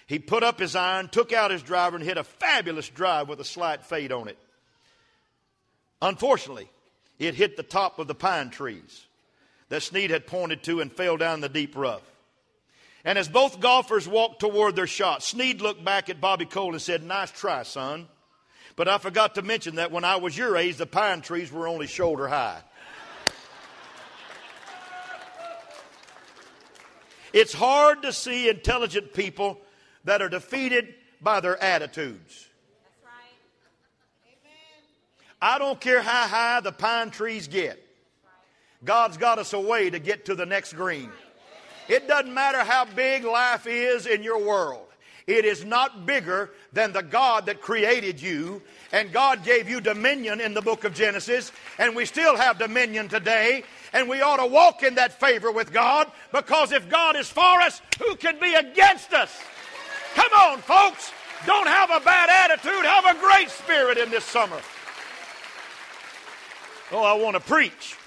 He 0.05 0.19
put 0.19 0.43
up 0.43 0.59
his 0.59 0.75
iron, 0.75 1.09
took 1.09 1.33
out 1.33 1.49
his 1.49 1.63
driver, 1.63 1.95
and 1.95 2.05
hit 2.05 2.19
a 2.19 2.23
fabulous 2.23 2.89
drive 2.89 3.27
with 3.27 3.39
a 3.39 3.43
slight 3.43 3.83
fade 3.85 4.11
on 4.11 4.27
it. 4.27 4.37
Unfortunately, 5.99 6.69
it 7.17 7.33
hit 7.33 7.57
the 7.57 7.63
top 7.63 7.97
of 7.97 8.05
the 8.05 8.13
pine 8.13 8.51
trees 8.51 9.06
that 9.69 9.83
Snead 9.83 10.09
had 10.09 10.27
pointed 10.27 10.63
to 10.63 10.81
and 10.81 10.91
fell 10.91 11.17
down 11.17 11.41
the 11.41 11.49
deep 11.49 11.75
rough. 11.75 12.03
And 13.03 13.17
as 13.17 13.29
both 13.29 13.59
golfers 13.59 14.07
walked 14.07 14.39
toward 14.39 14.75
their 14.75 14.87
shot, 14.87 15.23
Snead 15.23 15.61
looked 15.61 15.83
back 15.83 16.09
at 16.09 16.19
Bobby 16.19 16.45
Cole 16.45 16.73
and 16.73 16.81
said, 16.81 17.03
Nice 17.03 17.31
try, 17.31 17.63
son. 17.63 18.07
But 18.75 18.87
I 18.87 18.97
forgot 18.97 19.35
to 19.35 19.41
mention 19.41 19.75
that 19.75 19.91
when 19.91 20.03
I 20.03 20.17
was 20.17 20.37
your 20.37 20.57
age, 20.57 20.77
the 20.77 20.85
pine 20.85 21.21
trees 21.21 21.51
were 21.51 21.67
only 21.67 21.87
shoulder 21.87 22.27
high. 22.27 22.61
It's 27.33 27.53
hard 27.53 28.03
to 28.03 28.13
see 28.13 28.49
intelligent 28.49 29.13
people 29.13 29.59
that 30.05 30.21
are 30.21 30.29
defeated 30.29 30.95
by 31.21 31.39
their 31.39 31.61
attitudes. 31.61 32.47
I 35.41 35.59
don't 35.59 35.79
care 35.79 36.01
how 36.01 36.27
high 36.27 36.61
the 36.61 36.71
pine 36.71 37.11
trees 37.11 37.47
get. 37.47 37.86
God's 38.87 39.17
got 39.17 39.37
us 39.37 39.51
a 39.51 39.59
way 39.59 39.89
to 39.89 39.99
get 39.99 40.25
to 40.25 40.35
the 40.35 40.45
next 40.45 40.73
green. 40.73 41.11
It 41.89 42.07
doesn't 42.07 42.33
matter 42.33 42.63
how 42.63 42.85
big 42.85 43.25
life 43.25 43.67
is 43.67 44.07
in 44.07 44.23
your 44.23 44.43
world. 44.43 44.87
It 45.27 45.43
is 45.43 45.65
not 45.65 46.05
bigger 46.05 46.51
than 46.71 46.93
the 46.93 47.03
God 47.03 47.47
that 47.47 47.61
created 47.61 48.21
you. 48.21 48.61
And 48.93 49.11
God 49.11 49.43
gave 49.43 49.69
you 49.69 49.81
dominion 49.81 50.39
in 50.39 50.53
the 50.53 50.61
book 50.61 50.85
of 50.85 50.93
Genesis. 50.93 51.51
And 51.77 51.97
we 51.97 52.05
still 52.05 52.37
have 52.37 52.59
dominion 52.59 53.09
today. 53.09 53.65
And 53.91 54.07
we 54.07 54.21
ought 54.21 54.37
to 54.37 54.45
walk 54.45 54.83
in 54.83 54.95
that 54.95 55.19
favor 55.19 55.51
with 55.51 55.73
God 55.73 56.09
because 56.31 56.71
if 56.71 56.89
God 56.89 57.17
is 57.17 57.29
for 57.29 57.41
us, 57.61 57.81
who 57.99 58.15
can 58.15 58.39
be 58.39 58.53
against 58.53 59.13
us? 59.13 59.37
Come 60.15 60.31
on, 60.31 60.59
folks. 60.59 61.11
Don't 61.45 61.67
have 61.67 61.91
a 61.91 61.99
bad 61.99 62.29
attitude. 62.29 62.85
Have 62.85 63.17
a 63.17 63.19
great 63.19 63.49
spirit 63.49 63.97
in 63.97 64.09
this 64.09 64.23
summer. 64.23 64.59
Oh, 66.93 67.03
I 67.03 67.13
want 67.13 67.35
to 67.35 67.41
preach. 67.41 67.97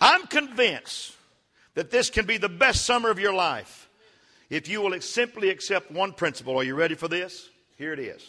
I'm 0.00 0.26
convinced 0.26 1.12
that 1.74 1.90
this 1.90 2.10
can 2.10 2.26
be 2.26 2.36
the 2.36 2.48
best 2.48 2.84
summer 2.84 3.10
of 3.10 3.18
your 3.18 3.34
life 3.34 3.88
if 4.50 4.68
you 4.68 4.80
will 4.80 5.00
simply 5.00 5.50
accept 5.50 5.90
one 5.90 6.12
principle. 6.12 6.58
Are 6.58 6.62
you 6.62 6.74
ready 6.74 6.94
for 6.94 7.08
this? 7.08 7.48
Here 7.76 7.92
it 7.92 7.98
is. 7.98 8.24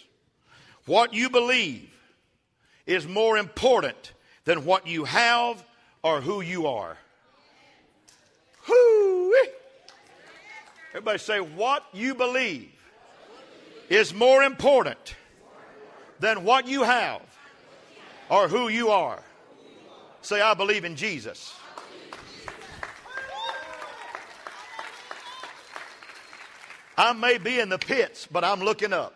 What 0.86 1.14
you 1.14 1.30
believe 1.30 1.90
is 2.86 3.08
more 3.08 3.38
important 3.38 4.14
than 4.46 4.66
what 4.66 4.88
you 4.88 5.06
have 5.06 5.64
or 6.04 6.22
who 6.22 6.42
you 6.42 6.68
are. 6.68 6.98
Whoo! 8.68 9.34
Everybody 10.92 11.20
say, 11.20 11.40
what 11.40 11.84
you 11.94 12.16
believe 12.16 12.72
is 13.90 14.14
more 14.14 14.44
important 14.44 15.16
than 16.20 16.44
what 16.44 16.68
you 16.68 16.84
have 16.84 17.22
or 18.30 18.48
who 18.48 18.70
you 18.70 18.90
are. 18.90 19.22
Say, 20.26 20.42
I 20.42 20.56
believe 20.56 20.86
in 20.86 20.96
Jesus. 20.96 21.54
I 26.98 27.14
may 27.14 27.38
be 27.38 27.60
in 27.60 27.70
the 27.70 27.78
pits, 27.78 28.28
but 28.32 28.44
I'm 28.44 28.60
looking 28.62 28.92
up. 28.92 29.14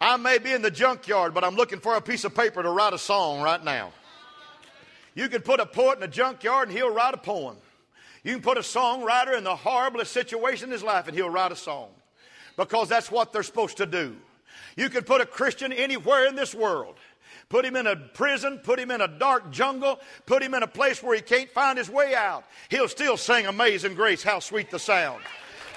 I 0.00 0.16
may 0.16 0.38
be 0.38 0.50
in 0.50 0.62
the 0.62 0.70
junkyard, 0.72 1.32
but 1.32 1.44
I'm 1.44 1.54
looking 1.54 1.78
for 1.78 1.94
a 1.94 2.00
piece 2.00 2.24
of 2.24 2.34
paper 2.34 2.60
to 2.60 2.70
write 2.70 2.92
a 2.92 2.98
song 2.98 3.40
right 3.40 3.62
now. 3.62 3.92
You 5.14 5.28
can 5.28 5.42
put 5.42 5.60
a 5.60 5.66
poet 5.66 5.98
in 5.98 6.02
a 6.02 6.08
junkyard 6.08 6.70
and 6.70 6.76
he'll 6.76 6.92
write 6.92 7.14
a 7.14 7.18
poem. 7.18 7.56
You 8.24 8.32
can 8.32 8.42
put 8.42 8.58
a 8.58 8.62
songwriter 8.62 9.38
in 9.38 9.44
the 9.44 9.54
horriblest 9.54 10.08
situation 10.08 10.70
in 10.70 10.72
his 10.72 10.82
life 10.82 11.06
and 11.06 11.16
he'll 11.16 11.30
write 11.30 11.52
a 11.52 11.56
song 11.56 11.90
because 12.56 12.88
that's 12.88 13.12
what 13.12 13.32
they're 13.32 13.44
supposed 13.44 13.76
to 13.76 13.86
do. 13.86 14.16
You 14.76 14.88
can 14.88 15.04
put 15.04 15.20
a 15.20 15.26
Christian 15.26 15.72
anywhere 15.72 16.26
in 16.26 16.34
this 16.34 16.52
world. 16.52 16.96
Put 17.48 17.64
him 17.64 17.76
in 17.76 17.86
a 17.86 17.96
prison, 17.96 18.58
put 18.58 18.78
him 18.78 18.90
in 18.90 19.00
a 19.00 19.08
dark 19.08 19.50
jungle, 19.50 19.98
put 20.26 20.42
him 20.42 20.54
in 20.54 20.62
a 20.62 20.66
place 20.66 21.02
where 21.02 21.16
he 21.16 21.22
can't 21.22 21.50
find 21.50 21.78
his 21.78 21.88
way 21.88 22.14
out. 22.14 22.44
He'll 22.68 22.88
still 22.88 23.16
sing 23.16 23.46
Amazing 23.46 23.94
Grace, 23.94 24.22
how 24.22 24.38
sweet 24.38 24.70
the 24.70 24.78
sound 24.78 25.22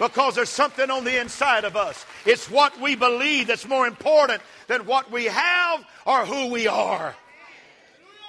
because 0.01 0.33
there's 0.33 0.49
something 0.49 0.89
on 0.89 1.03
the 1.03 1.21
inside 1.21 1.63
of 1.63 1.75
us. 1.75 2.05
It's 2.25 2.49
what 2.49 2.79
we 2.81 2.95
believe 2.95 3.45
that's 3.45 3.67
more 3.67 3.85
important 3.85 4.41
than 4.67 4.87
what 4.87 5.11
we 5.11 5.25
have 5.25 5.85
or 6.07 6.25
who 6.25 6.47
we 6.47 6.67
are. 6.67 7.15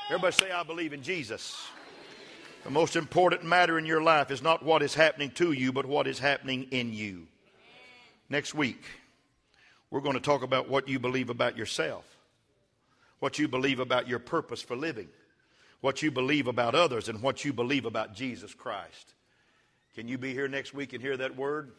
Everybody 0.08 0.32
say, 0.32 0.50
I 0.50 0.64
believe 0.64 0.92
in 0.92 1.02
Jesus. 1.02 1.56
The 2.64 2.70
most 2.70 2.94
important 2.94 3.44
matter 3.44 3.78
in 3.78 3.86
your 3.86 4.02
life 4.02 4.30
is 4.30 4.42
not 4.42 4.62
what 4.62 4.82
is 4.82 4.94
happening 4.94 5.30
to 5.32 5.52
you, 5.52 5.72
but 5.72 5.86
what 5.86 6.06
is 6.06 6.18
happening 6.18 6.68
in 6.70 6.92
you. 6.92 7.26
Next 8.28 8.54
week, 8.54 8.84
we're 9.90 10.02
going 10.02 10.14
to 10.14 10.20
talk 10.20 10.42
about 10.42 10.68
what 10.68 10.88
you 10.88 10.98
believe 10.98 11.30
about 11.30 11.56
yourself, 11.56 12.04
what 13.22 13.38
you 13.38 13.46
believe 13.46 13.78
about 13.78 14.08
your 14.08 14.18
purpose 14.18 14.62
for 14.62 14.74
living, 14.74 15.06
what 15.80 16.02
you 16.02 16.10
believe 16.10 16.48
about 16.48 16.74
others, 16.74 17.08
and 17.08 17.22
what 17.22 17.44
you 17.44 17.52
believe 17.52 17.84
about 17.84 18.16
Jesus 18.16 18.52
Christ. 18.52 19.14
Can 19.94 20.08
you 20.08 20.18
be 20.18 20.32
here 20.32 20.48
next 20.48 20.74
week 20.74 20.92
and 20.92 21.00
hear 21.00 21.16
that 21.16 21.36
word? 21.36 21.70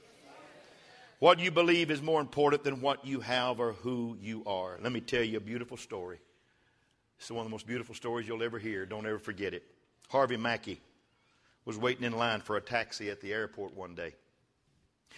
What 1.20 1.40
you 1.40 1.52
believe 1.52 1.92
is 1.92 2.02
more 2.02 2.22
important 2.22 2.64
than 2.64 2.80
what 2.80 3.06
you 3.06 3.20
have 3.20 3.60
or 3.60 3.74
who 3.74 4.18
you 4.22 4.46
are. 4.46 4.80
Let 4.82 4.94
me 4.94 5.02
tell 5.02 5.22
you 5.22 5.36
a 5.36 5.42
beautiful 5.42 5.76
story. 5.76 6.22
It's 7.20 7.30
one 7.30 7.42
of 7.42 7.46
the 7.46 7.52
most 7.52 7.68
beautiful 7.68 7.94
stories 7.94 8.26
you'll 8.26 8.42
ever 8.42 8.58
hear. 8.58 8.86
Don't 8.86 9.06
ever 9.06 9.20
forget 9.20 9.54
it. 9.54 9.64
Harvey 10.08 10.38
Mackay 10.38 10.80
was 11.66 11.78
waiting 11.78 12.06
in 12.06 12.14
line 12.14 12.40
for 12.40 12.56
a 12.56 12.62
taxi 12.62 13.10
at 13.10 13.20
the 13.20 13.34
airport 13.34 13.76
one 13.76 13.96
day 13.96 14.14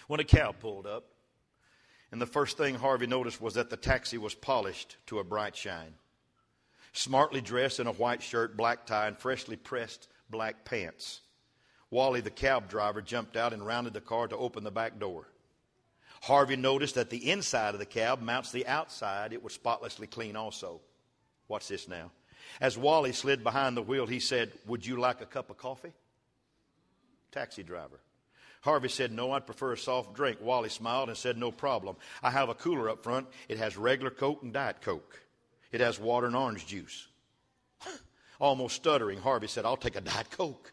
when 0.08 0.20
a 0.20 0.24
cab 0.24 0.56
pulled 0.60 0.88
up. 0.88 1.06
And 2.12 2.20
the 2.20 2.26
first 2.26 2.58
thing 2.58 2.74
Harvey 2.74 3.06
noticed 3.06 3.40
was 3.40 3.54
that 3.54 3.70
the 3.70 3.78
taxi 3.78 4.18
was 4.18 4.34
polished 4.34 4.98
to 5.06 5.20
a 5.20 5.24
bright 5.24 5.56
shine. 5.56 5.94
Smartly 6.96 7.42
dressed 7.42 7.82
in 7.82 7.88
a 7.88 7.92
white 7.92 8.24
shirt, 8.24 8.56
black 8.56 8.86
tie, 8.86 9.08
and 9.08 9.18
freshly 9.18 9.58
pressed 9.58 10.08
black 10.30 10.64
pants. 10.64 11.20
Wally, 11.92 12.22
the 12.22 12.30
cab 12.30 12.70
driver, 12.70 13.02
jumped 13.02 13.36
out 13.36 13.52
and 13.52 13.66
rounded 13.66 13.92
the 13.92 14.00
car 14.00 14.30
to 14.30 14.38
open 14.38 14.64
the 14.64 14.72
back 14.72 14.98
door. 14.98 15.28
Harvey 16.22 16.56
noticed 16.56 16.96
that 16.96 17.10
the 17.10 17.30
inside 17.30 17.74
of 17.74 17.80
the 17.80 17.86
cab 17.86 18.22
mounts 18.22 18.54
the 18.54 18.66
outside. 18.66 19.34
It 19.34 19.44
was 19.44 19.52
spotlessly 19.52 20.08
clean 20.08 20.38
also. 20.38 20.80
Watch 21.50 21.68
this 21.68 21.90
now. 21.90 22.12
As 22.62 22.78
Wally 22.78 23.12
slid 23.12 23.44
behind 23.44 23.76
the 23.76 23.82
wheel, 23.82 24.08
he 24.08 24.22
said, 24.22 24.54
Would 24.66 24.86
you 24.86 24.98
like 24.98 25.20
a 25.20 25.26
cup 25.26 25.50
of 25.50 25.58
coffee? 25.58 25.92
Taxi 27.30 27.62
driver. 27.62 28.00
Harvey 28.62 28.88
said, 28.88 29.12
No, 29.12 29.34
I'd 29.34 29.46
prefer 29.46 29.74
a 29.74 29.78
soft 29.78 30.14
drink. 30.14 30.40
Wally 30.42 30.70
smiled 30.70 31.10
and 31.10 31.18
said, 31.18 31.38
No 31.38 31.52
problem. 31.52 31.98
I 32.24 32.32
have 32.32 32.48
a 32.48 32.56
cooler 32.56 32.90
up 32.90 33.04
front. 33.04 33.28
It 33.50 33.58
has 33.58 33.76
regular 33.76 34.12
Coke 34.12 34.44
and 34.44 34.54
Diet 34.54 34.82
Coke. 34.82 35.25
It 35.76 35.82
has 35.82 36.00
water 36.00 36.28
and 36.28 36.36
orange 36.36 36.66
juice. 36.66 37.08
Almost 38.40 38.78
stuttering, 38.78 39.20
Harvey 39.20 39.48
said, 39.48 39.66
I'll 39.66 39.76
take 39.76 39.98
a 39.98 40.02
Diet 40.02 40.32
Coke 40.32 40.72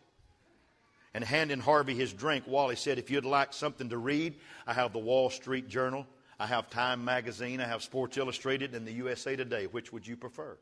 and 1.15 1.25
handing 1.25 1.59
Harvey 1.59 1.95
his 1.95 2.13
drink, 2.13 2.45
Wally 2.47 2.77
said, 2.77 2.99
If 2.99 3.11
you'd 3.11 3.25
like 3.25 3.53
something 3.53 3.89
to 3.91 3.99
read, 3.99 4.35
I 4.67 4.73
have 4.73 4.93
the 4.93 4.99
Wall 4.99 5.29
Street 5.29 5.69
Journal, 5.69 6.07
I 6.39 6.47
have 6.47 6.71
Time 6.71 7.05
Magazine, 7.05 7.61
I 7.61 7.67
have 7.67 7.83
Sports 7.83 8.17
Illustrated, 8.17 8.75
and 8.75 8.87
the 8.87 8.93
USA 8.93 9.37
Today. 9.37 9.67
Which 9.67 9.93
would 9.93 10.07
you 10.07 10.17
prefer? 10.17 10.57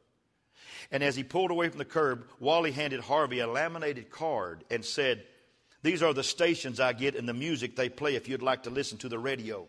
And 0.91 1.03
as 1.03 1.15
he 1.15 1.23
pulled 1.23 1.51
away 1.51 1.69
from 1.69 1.79
the 1.79 1.85
curb, 1.85 2.27
Wally 2.39 2.73
handed 2.73 3.01
Harvey 3.01 3.41
a 3.41 3.47
laminated 3.47 4.11
card 4.11 4.65
and 4.71 4.85
said, 4.85 5.23
These 5.83 6.03
are 6.03 6.15
the 6.15 6.25
stations 6.25 6.81
I 6.81 6.95
get 6.95 7.15
and 7.15 7.29
the 7.29 7.35
music 7.35 7.77
they 7.77 7.89
play 7.89 8.15
if 8.15 8.29
you'd 8.29 8.43
like 8.43 8.63
to 8.63 8.71
listen 8.71 8.99
to 8.99 9.09
the 9.09 9.19
radio. 9.19 9.69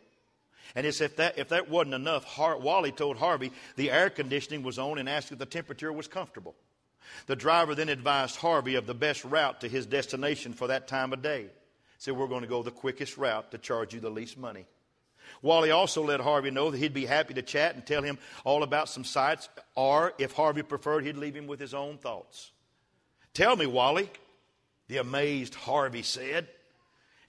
And 0.75 0.87
as 0.87 1.01
if 1.01 1.17
that, 1.17 1.37
if 1.37 1.49
that 1.49 1.69
wasn't 1.69 1.95
enough, 1.95 2.23
Har- 2.23 2.57
Wally 2.57 2.91
told 2.91 3.17
Harvey 3.17 3.51
the 3.75 3.91
air 3.91 4.09
conditioning 4.09 4.63
was 4.63 4.79
on 4.79 4.97
and 4.97 5.09
asked 5.09 5.31
if 5.31 5.39
the 5.39 5.45
temperature 5.45 5.91
was 5.91 6.07
comfortable. 6.07 6.55
The 7.25 7.35
driver 7.35 7.75
then 7.75 7.89
advised 7.89 8.37
Harvey 8.37 8.75
of 8.75 8.87
the 8.87 8.93
best 8.93 9.25
route 9.25 9.61
to 9.61 9.67
his 9.67 9.85
destination 9.85 10.53
for 10.53 10.67
that 10.67 10.87
time 10.87 11.13
of 11.13 11.21
day. 11.21 11.43
He 11.43 11.49
Said, 11.97 12.15
We're 12.15 12.27
going 12.27 12.41
to 12.41 12.47
go 12.47 12.63
the 12.63 12.71
quickest 12.71 13.17
route 13.17 13.51
to 13.51 13.57
charge 13.57 13.93
you 13.93 13.99
the 13.99 14.09
least 14.09 14.37
money. 14.37 14.65
Wally 15.41 15.71
also 15.71 16.03
let 16.03 16.19
Harvey 16.19 16.51
know 16.51 16.71
that 16.71 16.77
he'd 16.77 16.93
be 16.93 17.05
happy 17.05 17.33
to 17.33 17.41
chat 17.41 17.75
and 17.75 17.85
tell 17.85 18.03
him 18.03 18.17
all 18.43 18.63
about 18.63 18.89
some 18.89 19.03
sights, 19.03 19.49
or 19.75 20.13
if 20.17 20.33
Harvey 20.33 20.61
preferred, 20.61 21.05
he'd 21.05 21.17
leave 21.17 21.35
him 21.35 21.47
with 21.47 21.59
his 21.59 21.73
own 21.73 21.97
thoughts. 21.97 22.51
Tell 23.33 23.55
me, 23.55 23.65
Wally, 23.65 24.09
the 24.87 24.97
amazed 24.97 25.55
Harvey 25.55 26.03
said, 26.03 26.47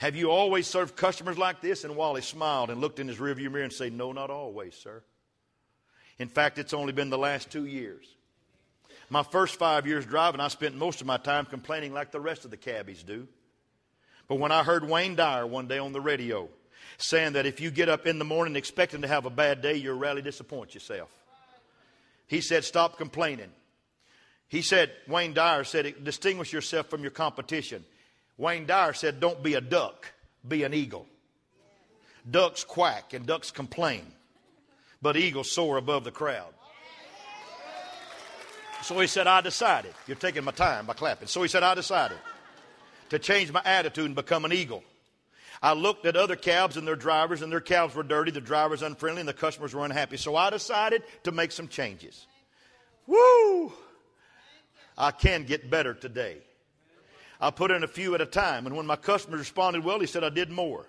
Have 0.02 0.16
you 0.16 0.32
always 0.32 0.66
served 0.66 0.96
customers 0.96 1.38
like 1.38 1.60
this? 1.60 1.84
And 1.84 1.94
Wally 1.94 2.22
smiled 2.22 2.70
and 2.70 2.80
looked 2.80 2.98
in 2.98 3.06
his 3.06 3.18
rearview 3.18 3.52
mirror 3.52 3.62
and 3.62 3.72
said, 3.72 3.92
No, 3.92 4.10
not 4.10 4.30
always, 4.30 4.74
sir. 4.74 5.00
In 6.18 6.26
fact, 6.26 6.58
it's 6.58 6.74
only 6.74 6.92
been 6.92 7.08
the 7.08 7.16
last 7.16 7.52
two 7.52 7.66
years. 7.66 8.04
My 9.10 9.22
first 9.22 9.60
five 9.60 9.86
years 9.86 10.04
driving, 10.04 10.40
I 10.40 10.48
spent 10.48 10.74
most 10.74 11.00
of 11.00 11.06
my 11.06 11.18
time 11.18 11.46
complaining 11.46 11.92
like 11.92 12.10
the 12.10 12.18
rest 12.18 12.44
of 12.44 12.50
the 12.50 12.56
cabbies 12.56 13.04
do. 13.04 13.28
But 14.26 14.40
when 14.40 14.50
I 14.50 14.64
heard 14.64 14.88
Wayne 14.88 15.14
Dyer 15.14 15.46
one 15.46 15.68
day 15.68 15.78
on 15.78 15.92
the 15.92 16.00
radio 16.00 16.48
saying 16.98 17.34
that 17.34 17.46
if 17.46 17.60
you 17.60 17.70
get 17.70 17.88
up 17.88 18.04
in 18.04 18.18
the 18.18 18.24
morning 18.24 18.56
expecting 18.56 19.02
to 19.02 19.08
have 19.08 19.24
a 19.24 19.30
bad 19.30 19.62
day, 19.62 19.76
you'll 19.76 19.96
rarely 19.96 20.20
disappoint 20.20 20.74
yourself. 20.74 21.10
He 22.26 22.40
said, 22.40 22.64
Stop 22.64 22.98
complaining. 22.98 23.52
He 24.48 24.62
said, 24.62 24.90
Wayne 25.06 25.32
Dyer 25.32 25.62
said, 25.62 26.02
Distinguish 26.02 26.52
yourself 26.52 26.88
from 26.90 27.02
your 27.02 27.12
competition. 27.12 27.84
Wayne 28.36 28.66
Dyer 28.66 28.92
said, 28.92 29.20
Don't 29.20 29.42
be 29.42 29.54
a 29.54 29.60
duck, 29.60 30.12
be 30.46 30.62
an 30.64 30.74
eagle. 30.74 31.06
Ducks 32.28 32.64
quack 32.64 33.14
and 33.14 33.26
ducks 33.26 33.50
complain, 33.50 34.06
but 35.00 35.16
eagles 35.16 35.50
soar 35.50 35.76
above 35.76 36.04
the 36.04 36.10
crowd. 36.10 36.52
So 38.82 38.98
he 38.98 39.06
said, 39.06 39.26
I 39.26 39.40
decided. 39.40 39.94
You're 40.06 40.16
taking 40.16 40.44
my 40.44 40.50
time 40.50 40.86
by 40.86 40.94
clapping. 40.94 41.28
So 41.28 41.42
he 41.42 41.48
said, 41.48 41.62
I 41.62 41.74
decided 41.74 42.18
to 43.10 43.18
change 43.18 43.52
my 43.52 43.62
attitude 43.64 44.06
and 44.06 44.14
become 44.14 44.44
an 44.44 44.52
eagle. 44.52 44.82
I 45.62 45.74
looked 45.74 46.06
at 46.06 46.16
other 46.16 46.34
cabs 46.34 46.76
and 46.76 46.86
their 46.86 46.96
drivers, 46.96 47.42
and 47.42 47.52
their 47.52 47.60
cabs 47.60 47.94
were 47.94 48.02
dirty, 48.02 48.32
the 48.32 48.40
drivers 48.40 48.82
unfriendly, 48.82 49.20
and 49.20 49.28
the 49.28 49.34
customers 49.34 49.72
were 49.72 49.84
unhappy. 49.84 50.16
So 50.16 50.34
I 50.34 50.50
decided 50.50 51.04
to 51.22 51.30
make 51.30 51.52
some 51.52 51.68
changes. 51.68 52.26
Woo! 53.06 53.72
I 54.98 55.12
can 55.12 55.44
get 55.44 55.70
better 55.70 55.94
today. 55.94 56.38
I 57.42 57.50
put 57.50 57.72
in 57.72 57.82
a 57.82 57.88
few 57.88 58.14
at 58.14 58.20
a 58.20 58.26
time, 58.26 58.66
and 58.66 58.76
when 58.76 58.86
my 58.86 58.94
customers 58.94 59.40
responded 59.40 59.82
well, 59.82 59.98
he 59.98 60.06
said 60.06 60.22
I 60.22 60.28
did 60.28 60.48
more. 60.48 60.86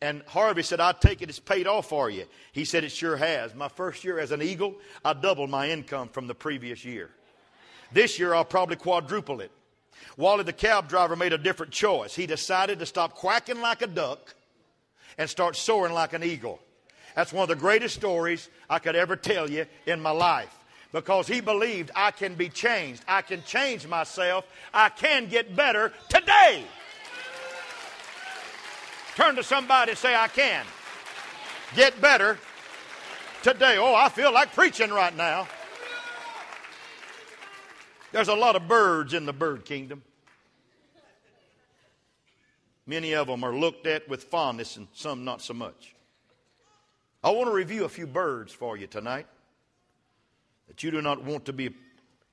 And 0.00 0.22
Harvey 0.26 0.62
said, 0.62 0.78
I 0.78 0.92
take 0.92 1.20
it, 1.20 1.28
it's 1.28 1.40
paid 1.40 1.66
off 1.66 1.88
for 1.88 2.08
you. 2.08 2.26
He 2.52 2.64
said, 2.64 2.84
It 2.84 2.92
sure 2.92 3.16
has. 3.16 3.54
My 3.56 3.68
first 3.68 4.04
year 4.04 4.20
as 4.20 4.30
an 4.30 4.40
Eagle, 4.40 4.76
I 5.04 5.14
doubled 5.14 5.50
my 5.50 5.70
income 5.70 6.08
from 6.08 6.28
the 6.28 6.34
previous 6.34 6.84
year. 6.84 7.10
This 7.92 8.20
year, 8.20 8.34
I'll 8.34 8.44
probably 8.44 8.76
quadruple 8.76 9.40
it. 9.40 9.50
Wally, 10.16 10.44
the 10.44 10.52
cab 10.52 10.88
driver, 10.88 11.16
made 11.16 11.32
a 11.32 11.38
different 11.38 11.72
choice. 11.72 12.14
He 12.14 12.26
decided 12.26 12.78
to 12.78 12.86
stop 12.86 13.14
quacking 13.14 13.60
like 13.60 13.82
a 13.82 13.88
duck 13.88 14.34
and 15.18 15.28
start 15.28 15.56
soaring 15.56 15.92
like 15.92 16.12
an 16.12 16.22
eagle. 16.22 16.60
That's 17.16 17.32
one 17.32 17.42
of 17.42 17.48
the 17.48 17.56
greatest 17.56 17.96
stories 17.96 18.48
I 18.70 18.78
could 18.78 18.94
ever 18.94 19.16
tell 19.16 19.50
you 19.50 19.66
in 19.86 20.00
my 20.00 20.10
life 20.10 20.63
because 20.94 21.26
he 21.26 21.40
believed 21.40 21.90
I 21.96 22.12
can 22.12 22.36
be 22.36 22.48
changed. 22.48 23.02
I 23.08 23.20
can 23.20 23.42
change 23.42 23.84
myself. 23.84 24.46
I 24.72 24.90
can 24.90 25.26
get 25.26 25.56
better 25.56 25.92
today. 26.08 26.64
Turn 29.16 29.34
to 29.34 29.42
somebody 29.42 29.90
and 29.90 29.98
say, 29.98 30.14
I 30.14 30.28
can 30.28 30.64
get 31.74 32.00
better 32.00 32.38
today. 33.42 33.76
Oh, 33.76 33.96
I 33.96 34.08
feel 34.08 34.32
like 34.32 34.54
preaching 34.54 34.90
right 34.90 35.14
now. 35.16 35.48
There's 38.12 38.28
a 38.28 38.34
lot 38.34 38.54
of 38.54 38.68
birds 38.68 39.14
in 39.14 39.26
the 39.26 39.32
bird 39.32 39.64
kingdom. 39.64 40.00
Many 42.86 43.16
of 43.16 43.26
them 43.26 43.42
are 43.42 43.52
looked 43.52 43.88
at 43.88 44.08
with 44.08 44.22
fondness 44.22 44.76
and 44.76 44.86
some 44.92 45.24
not 45.24 45.42
so 45.42 45.54
much. 45.54 45.96
I 47.24 47.30
want 47.30 47.48
to 47.48 47.52
review 47.52 47.84
a 47.84 47.88
few 47.88 48.06
birds 48.06 48.52
for 48.52 48.76
you 48.76 48.86
tonight 48.86 49.26
that 50.68 50.82
you 50.82 50.90
do 50.90 51.02
not 51.02 51.22
want 51.22 51.44
to 51.46 51.52
be 51.52 51.74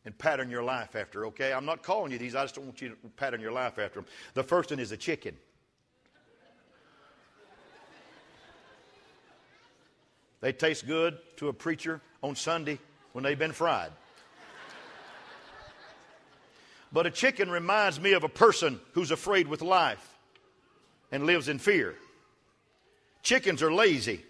and 0.03 0.17
pattern 0.17 0.49
your 0.49 0.63
life 0.63 0.95
after, 0.95 1.27
okay? 1.27 1.53
I'm 1.53 1.65
not 1.65 1.83
calling 1.83 2.11
you 2.11 2.17
these, 2.17 2.33
I 2.33 2.43
just 2.43 2.55
don't 2.55 2.65
want 2.65 2.81
you 2.81 2.89
to 2.89 2.95
pattern 3.17 3.39
your 3.39 3.51
life 3.51 3.77
after 3.77 3.99
them. 3.99 4.05
The 4.33 4.43
first 4.43 4.71
one 4.71 4.79
is 4.79 4.91
a 4.91 4.97
chicken. 4.97 5.37
They 10.39 10.53
taste 10.53 10.87
good 10.87 11.19
to 11.37 11.49
a 11.49 11.53
preacher 11.53 12.01
on 12.23 12.35
Sunday 12.35 12.79
when 13.11 13.23
they've 13.23 13.37
been 13.37 13.51
fried. 13.51 13.91
But 16.91 17.05
a 17.05 17.11
chicken 17.11 17.49
reminds 17.49 17.99
me 17.99 18.13
of 18.13 18.23
a 18.23 18.29
person 18.29 18.81
who's 18.93 19.11
afraid 19.11 19.47
with 19.47 19.61
life 19.61 20.17
and 21.11 21.25
lives 21.25 21.47
in 21.47 21.59
fear. 21.59 21.95
Chickens 23.21 23.61
are 23.61 23.71
lazy 23.71 24.25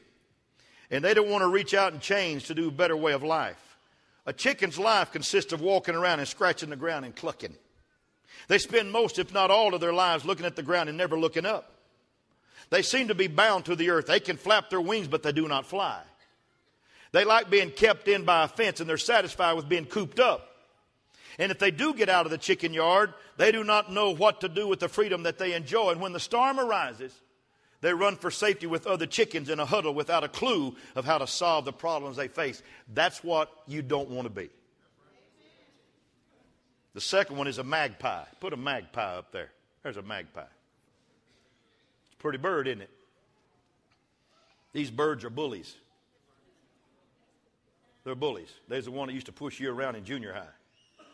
and 0.91 1.03
they 1.03 1.13
don't 1.13 1.29
want 1.29 1.43
to 1.43 1.47
reach 1.47 1.73
out 1.73 1.93
and 1.93 2.01
change 2.01 2.47
to 2.47 2.53
do 2.53 2.67
a 2.67 2.71
better 2.71 2.97
way 2.97 3.13
of 3.13 3.23
life. 3.23 3.70
A 4.31 4.33
chicken's 4.33 4.79
life 4.79 5.11
consists 5.11 5.51
of 5.51 5.59
walking 5.59 5.93
around 5.93 6.19
and 6.19 6.27
scratching 6.27 6.69
the 6.69 6.77
ground 6.77 7.03
and 7.03 7.13
clucking. 7.13 7.53
They 8.47 8.59
spend 8.59 8.89
most, 8.89 9.19
if 9.19 9.33
not 9.33 9.51
all, 9.51 9.73
of 9.73 9.81
their 9.81 9.91
lives 9.91 10.23
looking 10.23 10.45
at 10.45 10.55
the 10.55 10.63
ground 10.63 10.87
and 10.87 10.97
never 10.97 11.19
looking 11.19 11.45
up. 11.45 11.73
They 12.69 12.81
seem 12.81 13.09
to 13.09 13.13
be 13.13 13.27
bound 13.27 13.65
to 13.65 13.75
the 13.75 13.89
earth. 13.89 14.05
They 14.05 14.21
can 14.21 14.37
flap 14.37 14.69
their 14.69 14.79
wings, 14.79 15.09
but 15.09 15.21
they 15.21 15.33
do 15.33 15.49
not 15.49 15.65
fly. 15.65 16.01
They 17.11 17.25
like 17.25 17.49
being 17.49 17.71
kept 17.71 18.07
in 18.07 18.23
by 18.23 18.45
a 18.45 18.47
fence 18.47 18.79
and 18.79 18.89
they're 18.89 18.97
satisfied 18.97 19.57
with 19.57 19.67
being 19.67 19.83
cooped 19.83 20.21
up. 20.21 20.47
And 21.37 21.51
if 21.51 21.59
they 21.59 21.69
do 21.69 21.93
get 21.93 22.07
out 22.07 22.25
of 22.25 22.31
the 22.31 22.37
chicken 22.37 22.73
yard, 22.73 23.13
they 23.35 23.51
do 23.51 23.65
not 23.65 23.91
know 23.91 24.11
what 24.11 24.39
to 24.41 24.47
do 24.47 24.65
with 24.65 24.79
the 24.79 24.87
freedom 24.87 25.23
that 25.23 25.39
they 25.39 25.55
enjoy. 25.55 25.91
And 25.91 25.99
when 25.99 26.13
the 26.13 26.21
storm 26.21 26.57
arises, 26.57 27.13
they 27.81 27.93
run 27.93 28.15
for 28.15 28.29
safety 28.29 28.67
with 28.67 28.85
other 28.85 29.07
chickens 29.07 29.49
in 29.49 29.59
a 29.59 29.65
huddle 29.65 29.93
without 29.93 30.23
a 30.23 30.27
clue 30.27 30.75
of 30.95 31.03
how 31.03 31.17
to 31.17 31.27
solve 31.27 31.65
the 31.65 31.73
problems 31.73 32.15
they 32.15 32.27
face. 32.27 32.61
That's 32.93 33.23
what 33.23 33.51
you 33.67 33.81
don't 33.81 34.09
want 34.09 34.27
to 34.27 34.29
be. 34.29 34.49
The 36.93 37.01
second 37.01 37.37
one 37.37 37.47
is 37.47 37.57
a 37.57 37.63
magpie. 37.63 38.25
Put 38.39 38.53
a 38.53 38.57
magpie 38.57 39.17
up 39.17 39.31
there. 39.31 39.49
There's 39.81 39.97
a 39.97 40.01
magpie. 40.01 40.41
It's 40.41 42.13
a 42.13 42.17
pretty 42.17 42.37
bird, 42.37 42.67
isn't 42.67 42.81
it? 42.81 42.89
These 44.73 44.91
birds 44.91 45.25
are 45.25 45.29
bullies. 45.29 45.75
They're 48.03 48.15
bullies. 48.15 48.51
There's 48.67 48.85
the 48.85 48.91
one 48.91 49.07
that 49.07 49.13
used 49.13 49.25
to 49.27 49.31
push 49.31 49.59
you 49.59 49.71
around 49.71 49.95
in 49.95 50.03
junior 50.03 50.33
high. 50.33 51.05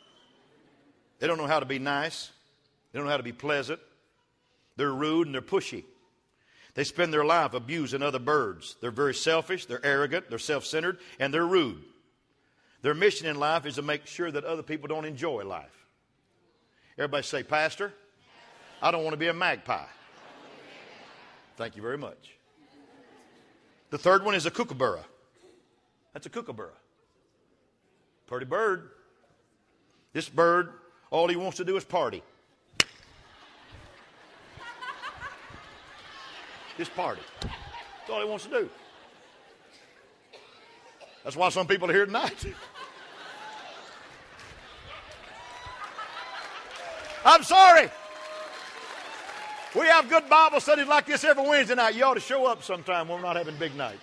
They 1.20 1.28
don't 1.28 1.38
know 1.38 1.48
how 1.48 1.60
to 1.60 1.66
be 1.66 1.80
nice. 1.80 2.32
They 2.92 3.00
don't 3.00 3.06
know 3.06 3.12
how 3.12 3.18
to 3.18 3.24
be 3.24 3.34
pleasant. 3.34 3.80
They're 4.76 4.94
rude 4.94 5.28
and 5.28 5.34
they're 5.34 5.42
pushy. 5.42 5.84
They 6.78 6.84
spend 6.84 7.12
their 7.12 7.26
life 7.26 7.56
abusing 7.56 8.04
other 8.04 8.20
birds. 8.20 8.76
They're 8.80 8.92
very 8.92 9.16
selfish, 9.16 9.66
they're 9.66 9.84
arrogant, 9.84 10.30
they're 10.30 10.38
self 10.38 10.64
centered, 10.64 11.00
and 11.20 11.34
they're 11.34 11.44
rude. 11.44 11.84
Their 12.84 12.94
mission 12.94 13.26
in 13.26 13.40
life 13.40 13.66
is 13.66 13.76
to 13.76 13.82
make 13.82 14.06
sure 14.06 14.30
that 14.30 14.44
other 14.44 14.62
people 14.62 14.88
don't 14.88 15.04
enjoy 15.04 15.44
life. 15.44 15.88
Everybody 16.96 17.24
say, 17.24 17.42
Pastor, 17.42 17.94
I 18.80 18.92
don't 18.92 19.04
want 19.04 19.16
to 19.16 19.18
be 19.18 19.28
a 19.28 19.34
magpie. 19.34 19.88
Thank 21.56 21.76
you 21.76 21.82
very 21.82 21.98
much. 21.98 22.36
The 23.90 23.98
third 23.98 24.24
one 24.24 24.36
is 24.36 24.46
a 24.46 24.52
kookaburra. 24.52 25.04
That's 26.14 26.28
a 26.28 26.30
kookaburra. 26.30 26.78
Pretty 28.28 28.46
bird. 28.46 28.92
This 30.14 30.30
bird, 30.30 30.74
all 31.10 31.28
he 31.28 31.38
wants 31.38 31.58
to 31.58 31.66
do 31.66 31.76
is 31.76 31.84
party. 31.84 32.22
Just 36.78 36.96
party. 36.96 37.22
That's 37.42 38.10
all 38.12 38.22
he 38.22 38.28
wants 38.28 38.46
to 38.46 38.52
do. 38.52 38.70
That's 41.24 41.36
why 41.36 41.50
some 41.50 41.68
people 41.68 41.90
are 41.90 41.94
here 41.94 42.06
tonight. 42.06 42.46
I'm 47.26 47.44
sorry. 47.44 47.90
We 49.76 49.86
have 49.88 50.08
good 50.10 50.30
Bible 50.30 50.60
studies 50.60 50.88
like 50.88 51.06
this 51.06 51.24
every 51.24 51.48
Wednesday 51.48 51.76
night. 51.76 51.96
You 51.96 52.06
ought 52.06 52.14
to 52.14 52.20
show 52.20 52.46
up 52.46 52.64
sometime 52.64 53.08
when 53.08 53.20
we're 53.20 53.28
not 53.28 53.36
having 53.36 53.58
big 53.58 53.76
night. 53.76 54.00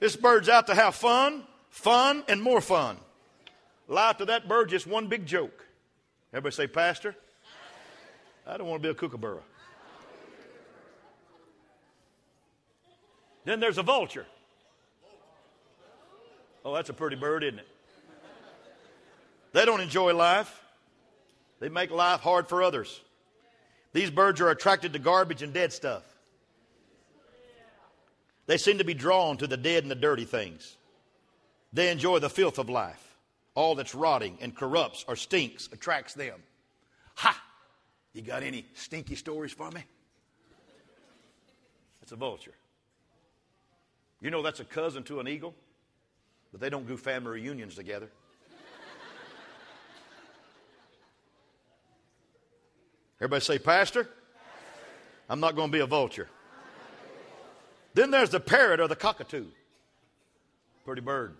This 0.00 0.16
bird's 0.16 0.48
out 0.48 0.66
to 0.66 0.74
have 0.74 0.94
fun, 0.94 1.44
fun, 1.70 2.24
and 2.26 2.42
more 2.42 2.60
fun. 2.60 2.96
Life 3.86 4.16
to 4.18 4.24
that 4.26 4.48
bird 4.48 4.70
just 4.70 4.86
one 4.86 5.06
big 5.06 5.24
joke. 5.26 5.64
Everybody 6.32 6.54
say, 6.54 6.66
Pastor, 6.66 7.14
I 8.46 8.56
don't 8.56 8.66
want 8.66 8.82
to 8.82 8.88
be 8.88 8.90
a 8.90 8.94
kookaburra. 8.94 9.42
Then 13.44 13.60
there's 13.60 13.78
a 13.78 13.82
vulture. 13.82 14.26
Oh, 16.64 16.74
that's 16.74 16.88
a 16.88 16.94
pretty 16.94 17.16
bird, 17.16 17.44
isn't 17.44 17.58
it? 17.58 17.68
They 19.52 19.64
don't 19.64 19.80
enjoy 19.80 20.14
life. 20.14 20.62
They 21.60 21.68
make 21.68 21.90
life 21.90 22.20
hard 22.20 22.48
for 22.48 22.62
others. 22.62 23.00
These 23.92 24.10
birds 24.10 24.40
are 24.40 24.50
attracted 24.50 24.92
to 24.94 24.98
garbage 24.98 25.42
and 25.42 25.52
dead 25.52 25.72
stuff. 25.72 26.02
They 28.46 28.58
seem 28.58 28.78
to 28.78 28.84
be 28.84 28.94
drawn 28.94 29.36
to 29.38 29.46
the 29.46 29.56
dead 29.56 29.84
and 29.84 29.90
the 29.90 29.94
dirty 29.94 30.24
things. 30.24 30.76
They 31.72 31.90
enjoy 31.90 32.18
the 32.18 32.30
filth 32.30 32.58
of 32.58 32.68
life. 32.68 33.16
All 33.54 33.74
that's 33.74 33.94
rotting 33.94 34.38
and 34.40 34.54
corrupts 34.54 35.04
or 35.06 35.16
stinks 35.16 35.68
attracts 35.72 36.14
them. 36.14 36.42
Ha! 37.16 37.40
You 38.12 38.22
got 38.22 38.42
any 38.42 38.66
stinky 38.74 39.14
stories 39.14 39.52
for 39.52 39.70
me? 39.70 39.84
That's 42.00 42.12
a 42.12 42.16
vulture. 42.16 42.54
You 44.24 44.30
know 44.30 44.40
that's 44.40 44.58
a 44.60 44.64
cousin 44.64 45.02
to 45.04 45.20
an 45.20 45.28
eagle, 45.28 45.54
but 46.50 46.58
they 46.58 46.70
don't 46.70 46.88
do 46.88 46.96
family 46.96 47.42
reunions 47.42 47.74
together. 47.74 48.08
Everybody 53.20 53.44
say, 53.44 53.58
Pastor, 53.58 54.08
I'm 55.28 55.40
not 55.40 55.54
going 55.54 55.68
to 55.68 55.72
be 55.72 55.80
a 55.80 55.86
vulture. 55.86 56.30
Then 57.92 58.10
there's 58.10 58.30
the 58.30 58.40
parrot 58.40 58.80
or 58.80 58.88
the 58.88 58.96
cockatoo. 58.96 59.44
Pretty 60.86 61.02
bird. 61.02 61.36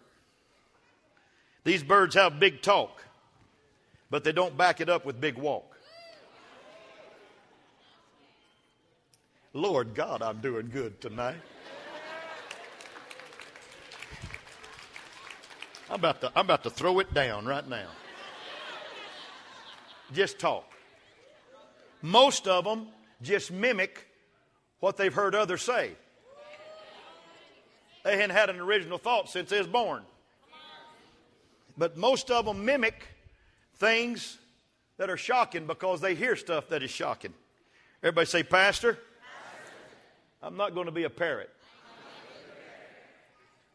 These 1.65 1.83
birds 1.83 2.15
have 2.17 2.39
big 2.39 2.61
talk, 2.61 3.03
but 4.11 4.25
they 4.25 4.33
don't 4.33 4.59
back 4.59 4.83
it 4.83 4.91
up 4.91 5.07
with 5.07 5.19
big 5.19 5.39
walk. 5.39 5.79
Lord 9.55 9.95
God, 9.95 10.21
I'm 10.21 10.43
doing 10.43 10.69
good 10.69 11.01
tonight. 11.01 11.41
I'm 15.91 15.97
about 15.97 16.21
to, 16.23 16.33
I'm 16.35 16.47
about 16.47 16.63
to 16.65 16.71
throw 16.71 16.99
it 17.01 17.13
down 17.13 17.45
right 17.47 17.69
now. 17.69 17.89
Just 20.13 20.39
talk. 20.39 20.65
Most 22.03 22.47
of 22.47 22.65
them 22.65 22.89
just 23.23 23.51
mimic 23.51 24.07
what 24.81 24.97
they've 24.97 25.13
heard 25.13 25.35
others 25.35 25.63
say. 25.63 25.93
They 28.05 28.17
hadn't 28.17 28.37
had 28.37 28.51
an 28.51 28.61
original 28.61 28.99
thought 28.99 29.31
since 29.31 29.51
they 29.51 29.59
was 29.59 29.67
born. 29.67 30.03
But 31.77 31.97
most 31.97 32.31
of 32.31 32.45
them 32.45 32.65
mimic 32.65 33.07
things 33.77 34.39
that 34.99 35.11
are 35.11 35.17
shocking 35.17 35.67
because 35.67 36.01
they 36.01 36.15
hear 36.15 36.37
stuff 36.37 36.69
that 36.69 36.83
is 36.83 36.91
shocking. 36.91 37.33
Everybody 38.03 38.27
say, 38.27 38.43
Pastor, 38.43 38.99
I'm 40.43 40.57
not 40.57 40.75
going 40.75 40.87
to 40.87 40.93
be 40.93 41.05
a 41.05 41.11
parrot. 41.11 41.51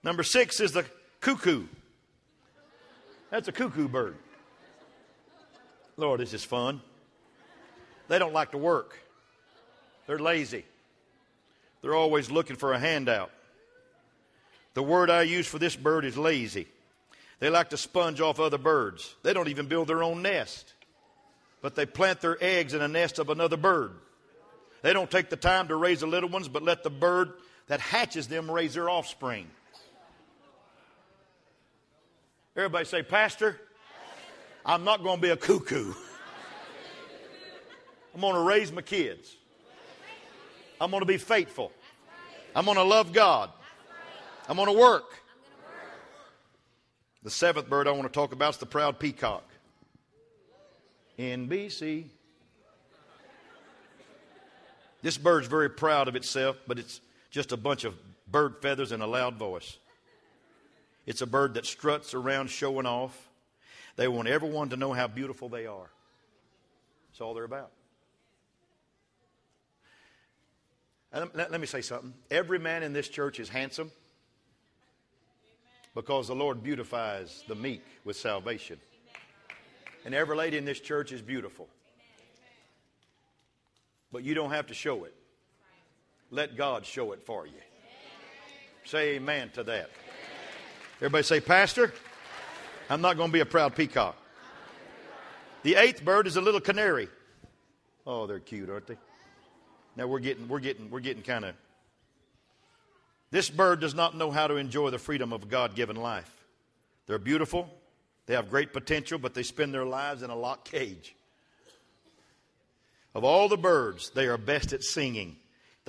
Number 0.03 0.23
six 0.23 0.59
is 0.59 0.71
the 0.71 0.85
cuckoo. 1.19 1.65
That's 3.29 3.47
a 3.47 3.51
cuckoo 3.51 3.87
bird. 3.87 4.15
Lord, 5.97 6.19
this 6.19 6.33
is 6.33 6.43
fun. 6.43 6.81
They 8.07 8.17
don't 8.17 8.33
like 8.33 8.51
to 8.51 8.57
work, 8.57 8.97
they're 10.07 10.19
lazy. 10.19 10.65
They're 11.81 11.95
always 11.95 12.29
looking 12.29 12.57
for 12.57 12.73
a 12.73 12.79
handout. 12.79 13.31
The 14.73 14.83
word 14.83 15.09
I 15.09 15.21
use 15.21 15.47
for 15.47 15.59
this 15.59 15.77
bird 15.77 16.03
is 16.03 16.17
lazy. 16.17 16.67
They 17.39 17.49
like 17.49 17.69
to 17.69 17.77
sponge 17.77 18.19
off 18.19 18.37
other 18.37 18.57
birds. 18.57 19.15
They 19.23 19.31
don't 19.33 19.47
even 19.47 19.67
build 19.67 19.87
their 19.87 20.03
own 20.03 20.21
nest, 20.21 20.73
but 21.61 21.75
they 21.75 21.85
plant 21.85 22.19
their 22.19 22.37
eggs 22.41 22.73
in 22.73 22.81
a 22.81 22.87
nest 22.89 23.17
of 23.17 23.29
another 23.29 23.55
bird. 23.55 23.91
They 24.81 24.91
don't 24.91 25.09
take 25.09 25.29
the 25.29 25.37
time 25.37 25.69
to 25.69 25.75
raise 25.75 26.01
the 26.01 26.07
little 26.07 26.29
ones, 26.29 26.49
but 26.49 26.63
let 26.63 26.83
the 26.83 26.89
bird 26.89 27.31
that 27.67 27.79
hatches 27.79 28.27
them 28.27 28.51
raise 28.51 28.73
their 28.73 28.89
offspring. 28.89 29.49
Everybody 32.59 32.83
say, 32.83 33.03
Pastor, 33.03 33.57
I'm 34.65 34.83
not 34.83 35.01
going 35.01 35.15
to 35.15 35.21
be 35.21 35.29
a 35.29 35.37
cuckoo. 35.37 35.93
I'm 38.13 38.19
going 38.19 38.33
to 38.33 38.41
raise 38.41 38.69
my 38.69 38.81
kids. 38.81 39.33
I'm 40.81 40.91
going 40.91 40.99
to 40.99 41.05
be 41.05 41.17
faithful. 41.17 41.71
I'm 42.53 42.65
going 42.65 42.75
to 42.75 42.83
love 42.83 43.13
God. 43.13 43.49
I'm 44.49 44.57
going 44.57 44.67
to 44.67 44.77
work. 44.77 45.05
The 47.23 47.29
seventh 47.29 47.69
bird 47.69 47.87
I 47.87 47.91
want 47.91 48.03
to 48.03 48.09
talk 48.09 48.33
about 48.33 48.55
is 48.55 48.57
the 48.57 48.65
proud 48.65 48.99
peacock. 48.99 49.49
NBC. 51.17 52.07
This 55.01 55.17
bird's 55.17 55.47
very 55.47 55.69
proud 55.69 56.09
of 56.09 56.17
itself, 56.17 56.57
but 56.67 56.77
it's 56.77 56.99
just 57.31 57.53
a 57.53 57.57
bunch 57.57 57.85
of 57.85 57.95
bird 58.29 58.57
feathers 58.61 58.91
and 58.91 59.01
a 59.01 59.07
loud 59.07 59.35
voice. 59.35 59.77
It's 61.09 61.23
a 61.23 61.27
bird 61.27 61.55
that 61.55 61.65
struts 61.65 62.13
around 62.13 62.51
showing 62.51 62.85
off. 62.85 63.29
They 63.95 64.07
want 64.07 64.27
everyone 64.27 64.69
to 64.69 64.77
know 64.77 64.93
how 64.93 65.07
beautiful 65.07 65.49
they 65.49 65.65
are. 65.65 65.89
That's 67.09 67.19
all 67.19 67.33
they're 67.33 67.45
about. 67.45 67.71
Let, 71.11 71.35
let 71.51 71.59
me 71.59 71.65
say 71.65 71.81
something. 71.81 72.13
Every 72.29 72.59
man 72.59 72.83
in 72.83 72.93
this 72.93 73.09
church 73.09 73.39
is 73.39 73.49
handsome 73.49 73.89
because 75.95 76.27
the 76.27 76.35
Lord 76.35 76.61
beautifies 76.61 77.43
the 77.47 77.55
meek 77.55 77.83
with 78.05 78.15
salvation. 78.15 78.79
And 80.05 80.13
every 80.13 80.37
lady 80.37 80.57
in 80.57 80.65
this 80.65 80.79
church 80.79 81.11
is 81.11 81.23
beautiful. 81.23 81.67
But 84.11 84.23
you 84.23 84.35
don't 84.35 84.51
have 84.51 84.67
to 84.67 84.75
show 84.75 85.05
it. 85.05 85.15
Let 86.29 86.55
God 86.55 86.85
show 86.85 87.13
it 87.13 87.23
for 87.25 87.47
you. 87.47 87.53
Say 88.85 89.15
amen 89.15 89.49
to 89.55 89.63
that. 89.63 89.89
Everybody 90.99 91.23
say, 91.23 91.39
Pastor, 91.39 91.93
I'm 92.89 92.99
not 92.99 93.15
going 93.15 93.29
to 93.29 93.33
be 93.33 93.39
a 93.39 93.45
proud 93.45 93.73
peacock. 93.73 94.17
The 95.63 95.75
eighth 95.75 96.03
bird 96.03 96.27
is 96.27 96.35
a 96.35 96.41
little 96.41 96.59
canary. 96.59 97.07
Oh, 98.05 98.27
they're 98.27 98.39
cute, 98.39 98.69
aren't 98.69 98.87
they? 98.87 98.97
Now 99.95 100.07
we're 100.07 100.19
getting 100.19 100.47
we're 100.47 100.59
getting 100.59 100.89
we're 100.89 100.99
getting 100.99 101.23
kind 101.23 101.45
of 101.45 101.55
This 103.31 103.49
bird 103.49 103.79
does 103.79 103.93
not 103.93 104.15
know 104.15 104.31
how 104.31 104.47
to 104.47 104.55
enjoy 104.55 104.89
the 104.89 104.97
freedom 104.97 105.33
of 105.33 105.49
God-given 105.49 105.95
life. 105.95 106.31
They're 107.07 107.17
beautiful, 107.17 107.69
they 108.25 108.35
have 108.35 108.49
great 108.49 108.73
potential, 108.73 109.19
but 109.19 109.33
they 109.33 109.43
spend 109.43 109.73
their 109.73 109.85
lives 109.85 110.21
in 110.21 110.29
a 110.29 110.35
locked 110.35 110.69
cage. 110.69 111.15
Of 113.15 113.23
all 113.23 113.49
the 113.49 113.57
birds, 113.57 114.11
they 114.11 114.27
are 114.27 114.37
best 114.37 114.73
at 114.73 114.83
singing. 114.83 115.37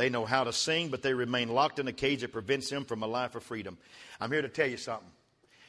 They 0.00 0.08
know 0.08 0.24
how 0.24 0.44
to 0.44 0.52
sing, 0.54 0.88
but 0.88 1.02
they 1.02 1.12
remain 1.12 1.50
locked 1.50 1.78
in 1.78 1.86
a 1.86 1.92
cage 1.92 2.22
that 2.22 2.32
prevents 2.32 2.70
them 2.70 2.86
from 2.86 3.02
a 3.02 3.06
life 3.06 3.34
of 3.34 3.42
freedom. 3.42 3.76
I'm 4.18 4.32
here 4.32 4.40
to 4.40 4.48
tell 4.48 4.66
you 4.66 4.78
something. 4.78 5.10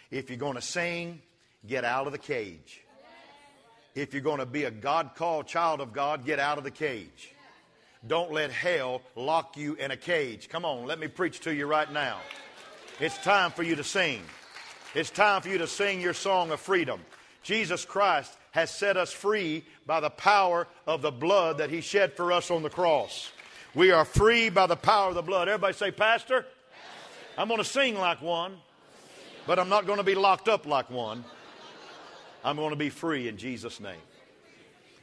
If 0.10 0.30
you're 0.30 0.40
going 0.40 0.56
to 0.56 0.62
sing, 0.62 1.22
get 1.68 1.84
out 1.84 2.06
of 2.06 2.14
the 2.14 2.18
cage. 2.18 2.82
If 3.94 4.14
you're 4.14 4.24
going 4.24 4.40
to 4.40 4.46
be 4.46 4.64
a 4.64 4.72
God 4.72 5.16
called 5.16 5.48
child 5.48 5.82
of 5.82 5.92
God, 5.92 6.24
get 6.24 6.40
out 6.40 6.58
of 6.58 6.64
the 6.64 6.72
cage. 6.72 7.34
Don't 8.08 8.32
let 8.32 8.52
hell 8.52 9.02
lock 9.18 9.58
you 9.58 9.74
in 9.74 9.92
a 9.92 9.98
cage. 9.98 10.48
Come 10.48 10.64
on, 10.64 10.86
let 10.86 10.98
me 10.98 11.10
preach 11.10 11.42
to 11.42 11.54
you 11.54 11.66
right 11.66 11.92
now. 11.92 12.18
It's 13.02 13.18
time 13.18 13.52
for 13.52 13.64
you 13.64 13.76
to 13.76 13.84
sing. 13.84 14.22
It's 14.96 15.10
time 15.10 15.42
for 15.42 15.50
you 15.50 15.58
to 15.58 15.68
sing 15.68 16.00
your 16.00 16.14
song 16.14 16.52
of 16.52 16.62
freedom. 16.62 17.02
Jesus 17.44 17.84
Christ 17.84 18.34
has 18.52 18.72
set 18.72 18.96
us 18.96 19.12
free 19.12 19.66
by 19.86 20.00
the 20.00 20.10
power 20.10 20.70
of 20.88 21.02
the 21.02 21.12
blood 21.12 21.58
that 21.58 21.70
he 21.70 21.82
shed 21.82 22.14
for 22.14 22.32
us 22.32 22.50
on 22.50 22.64
the 22.64 22.70
cross. 22.70 23.30
We 23.74 23.92
are 23.92 24.04
free 24.04 24.50
by 24.50 24.68
the 24.68 24.76
power 24.76 25.10
of 25.10 25.16
the 25.16 25.22
blood. 25.22 25.48
Everybody 25.48 25.74
say, 25.74 25.92
Pastor, 25.92 26.46
I'm 27.38 27.48
going 27.48 27.60
to 27.60 27.64
sing 27.64 27.96
like 27.96 28.22
one, 28.22 28.58
but 29.48 29.60
I'm 29.60 29.70
not 29.70 29.86
going 29.86 29.98
to 29.98 30.04
be 30.04 30.16
locked 30.16 30.50
up 30.50 30.66
like 30.66 30.90
one. 30.90 31.24
I'm 32.44 32.58
going 32.58 32.72
to 32.72 32.76
be 32.76 32.90
free 32.90 33.30
in 33.30 33.38
Jesus' 33.38 33.80
name. 33.80 34.02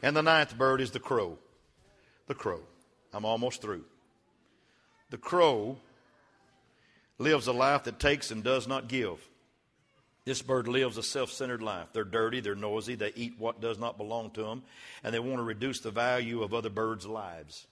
And 0.02 0.14
the 0.14 0.22
ninth 0.22 0.56
bird 0.58 0.80
is 0.80 0.90
the 0.90 1.00
crow. 1.00 1.38
The 2.26 2.34
crow. 2.34 2.60
I'm 3.14 3.24
almost 3.24 3.62
through. 3.62 3.84
The 5.10 5.18
crow 5.18 5.78
lives 7.16 7.46
a 7.46 7.52
life 7.52 7.84
that 7.84 7.98
takes 7.98 8.30
and 8.30 8.44
does 8.44 8.68
not 8.68 8.86
give. 8.86 9.18
This 10.26 10.42
bird 10.42 10.68
lives 10.68 10.98
a 10.98 11.02
self 11.02 11.32
centered 11.32 11.62
life. 11.62 11.88
They're 11.94 12.04
dirty, 12.04 12.40
they're 12.40 12.54
noisy, 12.54 12.96
they 12.96 13.12
eat 13.16 13.36
what 13.38 13.62
does 13.62 13.78
not 13.78 13.96
belong 13.96 14.30
to 14.32 14.42
them, 14.42 14.62
and 15.02 15.14
they 15.14 15.18
want 15.18 15.38
to 15.38 15.42
reduce 15.42 15.80
the 15.80 15.90
value 15.90 16.42
of 16.42 16.52
other 16.52 16.68
birds' 16.68 17.06
lives. 17.06 17.66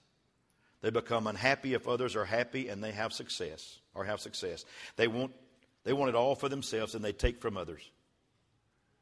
They 0.81 0.89
become 0.91 1.27
unhappy 1.27 1.73
if 1.73 1.87
others 1.87 2.15
are 2.15 2.25
happy 2.25 2.69
and 2.69 2.83
they 2.83 2.91
have 2.91 3.11
success 3.11 3.79
or 3.95 4.05
have 4.05 4.19
success. 4.19 4.63
They 4.95 5.07
want, 5.07 5.31
they 5.83 5.93
want 5.93 6.09
it 6.09 6.15
all 6.15 6.35
for 6.35 6.49
themselves 6.49 6.93
and 6.93 7.03
they 7.03 7.13
take 7.13 7.41
from 7.41 7.57
others. 7.57 7.81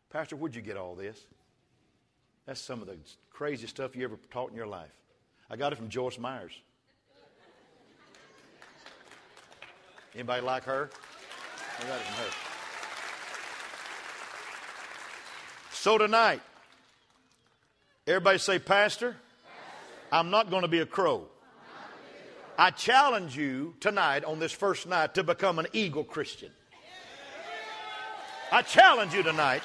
Pastor, 0.09 0.35
where'd 0.35 0.55
you 0.55 0.61
get 0.61 0.77
all 0.77 0.95
this? 0.95 1.19
That's 2.45 2.61
some 2.61 2.81
of 2.81 2.87
the 2.87 2.97
craziest 3.31 3.75
stuff 3.75 3.95
you 3.95 4.05
ever 4.05 4.17
taught 4.31 4.51
in 4.51 4.55
your 4.55 4.67
life. 4.67 4.93
I 5.49 5.57
got 5.57 5.73
it 5.73 5.75
from 5.75 5.89
Joyce 5.89 6.17
Meyers. 6.17 6.53
Anybody 10.13 10.41
like 10.41 10.63
her? 10.63 10.89
I 11.79 11.83
got 11.87 11.99
it 11.99 12.03
from 12.03 12.25
her. 12.25 12.31
So 15.71 15.97
tonight, 15.97 16.41
everybody 18.07 18.37
say, 18.37 18.59
Pastor, 18.59 19.17
I'm 20.11 20.29
not 20.29 20.49
going 20.49 20.61
to 20.61 20.69
be 20.69 20.79
a 20.79 20.85
crow. 20.85 21.27
I 22.57 22.71
challenge 22.71 23.35
you 23.35 23.75
tonight 23.81 24.23
on 24.23 24.39
this 24.39 24.53
first 24.53 24.87
night 24.87 25.13
to 25.15 25.23
become 25.23 25.59
an 25.59 25.67
eagle 25.73 26.05
Christian. 26.05 26.51
I 28.51 28.61
challenge 28.61 29.13
you 29.13 29.23
tonight 29.23 29.61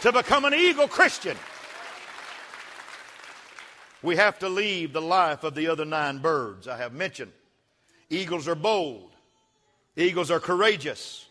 to 0.00 0.10
become 0.10 0.44
an 0.44 0.54
eagle 0.54 0.88
Christian. 0.88 1.36
We 4.02 4.16
have 4.16 4.38
to 4.40 4.48
leave 4.48 4.92
the 4.92 5.02
life 5.02 5.44
of 5.44 5.54
the 5.54 5.68
other 5.68 5.84
nine 5.84 6.18
birds 6.18 6.66
I 6.66 6.76
have 6.78 6.92
mentioned. 6.92 7.32
Eagles 8.10 8.48
are 8.48 8.56
bold, 8.56 9.10
eagles 9.96 10.30
are 10.30 10.40
courageous, 10.40 11.26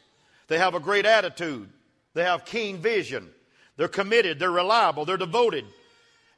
they 0.47 0.57
have 0.57 0.75
a 0.75 0.79
great 0.79 1.05
attitude, 1.05 1.67
they 2.13 2.23
have 2.23 2.45
keen 2.45 2.77
vision, 2.77 3.29
they're 3.75 3.87
committed, 3.87 4.39
they're 4.39 4.51
reliable, 4.51 5.03
they're 5.03 5.17
devoted 5.17 5.65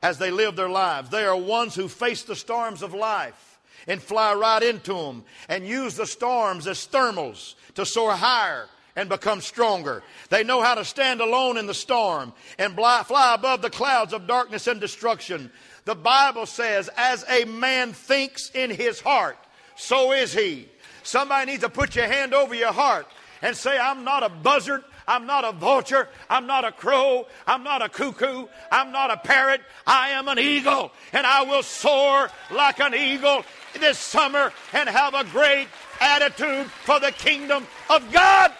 as 0.01 0.17
they 0.17 0.31
live 0.31 0.55
their 0.55 0.69
lives. 0.69 1.09
They 1.09 1.25
are 1.25 1.35
ones 1.35 1.75
who 1.75 1.87
face 1.87 2.23
the 2.23 2.35
storms 2.35 2.81
of 2.81 2.93
life 2.93 3.48
and 3.87 4.01
fly 4.01 4.33
right 4.33 4.63
into 4.63 4.93
them 4.93 5.23
and 5.47 5.67
use 5.67 5.95
the 5.95 6.05
storms 6.05 6.67
as 6.67 6.87
thermals 6.87 7.55
to 7.75 7.85
soar 7.85 8.13
higher 8.13 8.67
and 8.95 9.07
become 9.07 9.39
stronger. 9.39 10.03
They 10.29 10.43
know 10.43 10.61
how 10.61 10.75
to 10.75 10.83
stand 10.83 11.21
alone 11.21 11.57
in 11.57 11.67
the 11.67 11.73
storm 11.73 12.33
and 12.57 12.75
fly 12.75 13.33
above 13.33 13.61
the 13.61 13.69
clouds 13.69 14.13
of 14.13 14.27
darkness 14.27 14.67
and 14.67 14.81
destruction. 14.81 15.51
The 15.85 15.95
Bible 15.95 16.45
says, 16.45 16.89
as 16.97 17.23
a 17.29 17.45
man 17.45 17.93
thinks 17.93 18.49
in 18.51 18.69
his 18.69 18.99
heart, 18.99 19.37
so 19.75 20.11
is 20.11 20.33
he. 20.33 20.67
Somebody 21.03 21.51
needs 21.51 21.63
to 21.63 21.69
put 21.69 21.95
your 21.95 22.07
hand 22.07 22.33
over 22.33 22.53
your 22.53 22.73
heart 22.73 23.07
and 23.41 23.55
say, 23.55 23.77
I'm 23.77 24.03
not 24.03 24.23
a 24.23 24.29
buzzard. 24.29 24.83
I'm 25.09 25.25
not 25.25 25.43
a 25.43 25.51
vulture. 25.51 26.07
I'm 26.29 26.45
not 26.45 26.63
a 26.65 26.71
crow. 26.71 27.25
I'm 27.47 27.63
not 27.63 27.81
a 27.81 27.89
cuckoo. 27.89 28.45
I'm 28.71 28.91
not 28.91 29.09
a 29.09 29.17
parrot. 29.17 29.61
I 29.87 30.09
am 30.09 30.27
an 30.27 30.37
eagle. 30.37 30.91
And 31.11 31.25
I 31.25 31.41
will 31.41 31.63
soar 31.63 32.29
like 32.51 32.79
an 32.79 32.93
eagle 32.93 33.43
this 33.79 33.97
summer 33.97 34.53
and 34.71 34.87
have 34.87 35.15
a 35.15 35.23
great 35.23 35.67
attitude 35.99 36.67
for 36.67 36.99
the 36.99 37.11
kingdom 37.11 37.65
of 37.89 38.11
God. 38.13 38.53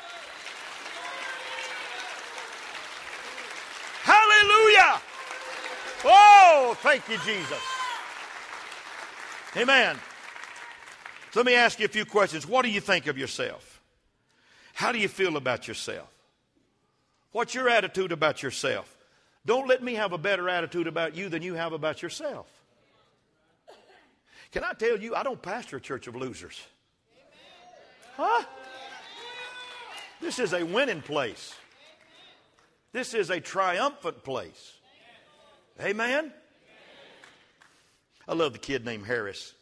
Hallelujah. 4.02 5.02
Oh, 6.04 6.76
thank 6.82 7.08
you, 7.10 7.20
Jesus. 7.20 7.62
Amen. 9.56 9.98
So 11.30 11.42
let 11.42 11.46
me 11.46 11.54
ask 11.54 11.78
you 11.78 11.86
a 11.86 11.90
few 11.90 12.06
questions. 12.06 12.48
What 12.48 12.66
do 12.66 12.72
you 12.72 12.82
think 12.82 13.06
of 13.06 13.20
yourself? 13.20 13.82
How 14.74 14.92
do 14.92 14.98
you 14.98 15.08
feel 15.08 15.38
about 15.38 15.68
yourself? 15.68 16.10
What's 17.32 17.54
your 17.54 17.70
attitude 17.70 18.12
about 18.12 18.42
yourself? 18.42 18.98
Don't 19.46 19.68
let 19.68 19.84
me 19.84 19.96
have 19.96 20.14
a 20.14 20.18
better 20.18 20.50
attitude 20.50 20.88
about 20.88 21.16
you 21.16 21.30
than 21.30 21.42
you 21.42 21.54
have 21.56 21.74
about 21.74 22.02
yourself. 22.02 22.48
Can 24.52 24.64
I 24.64 24.74
tell 24.74 25.00
you, 25.00 25.16
I 25.16 25.24
don't 25.24 25.42
pastor 25.42 25.78
a 25.78 25.82
church 25.82 26.08
of 26.08 26.16
losers. 26.16 26.60
Huh? 28.18 28.44
This 30.22 30.40
is 30.40 30.54
a 30.54 30.64
winning 30.64 31.02
place. 31.02 31.54
This 32.92 33.14
is 33.14 33.30
a 33.30 33.40
triumphant 33.40 34.24
place. 34.24 34.74
Amen? 35.80 36.34
I 38.28 38.34
love 38.34 38.54
the 38.54 38.60
kid 38.60 38.84
named 38.84 39.06
Harris 39.06 39.54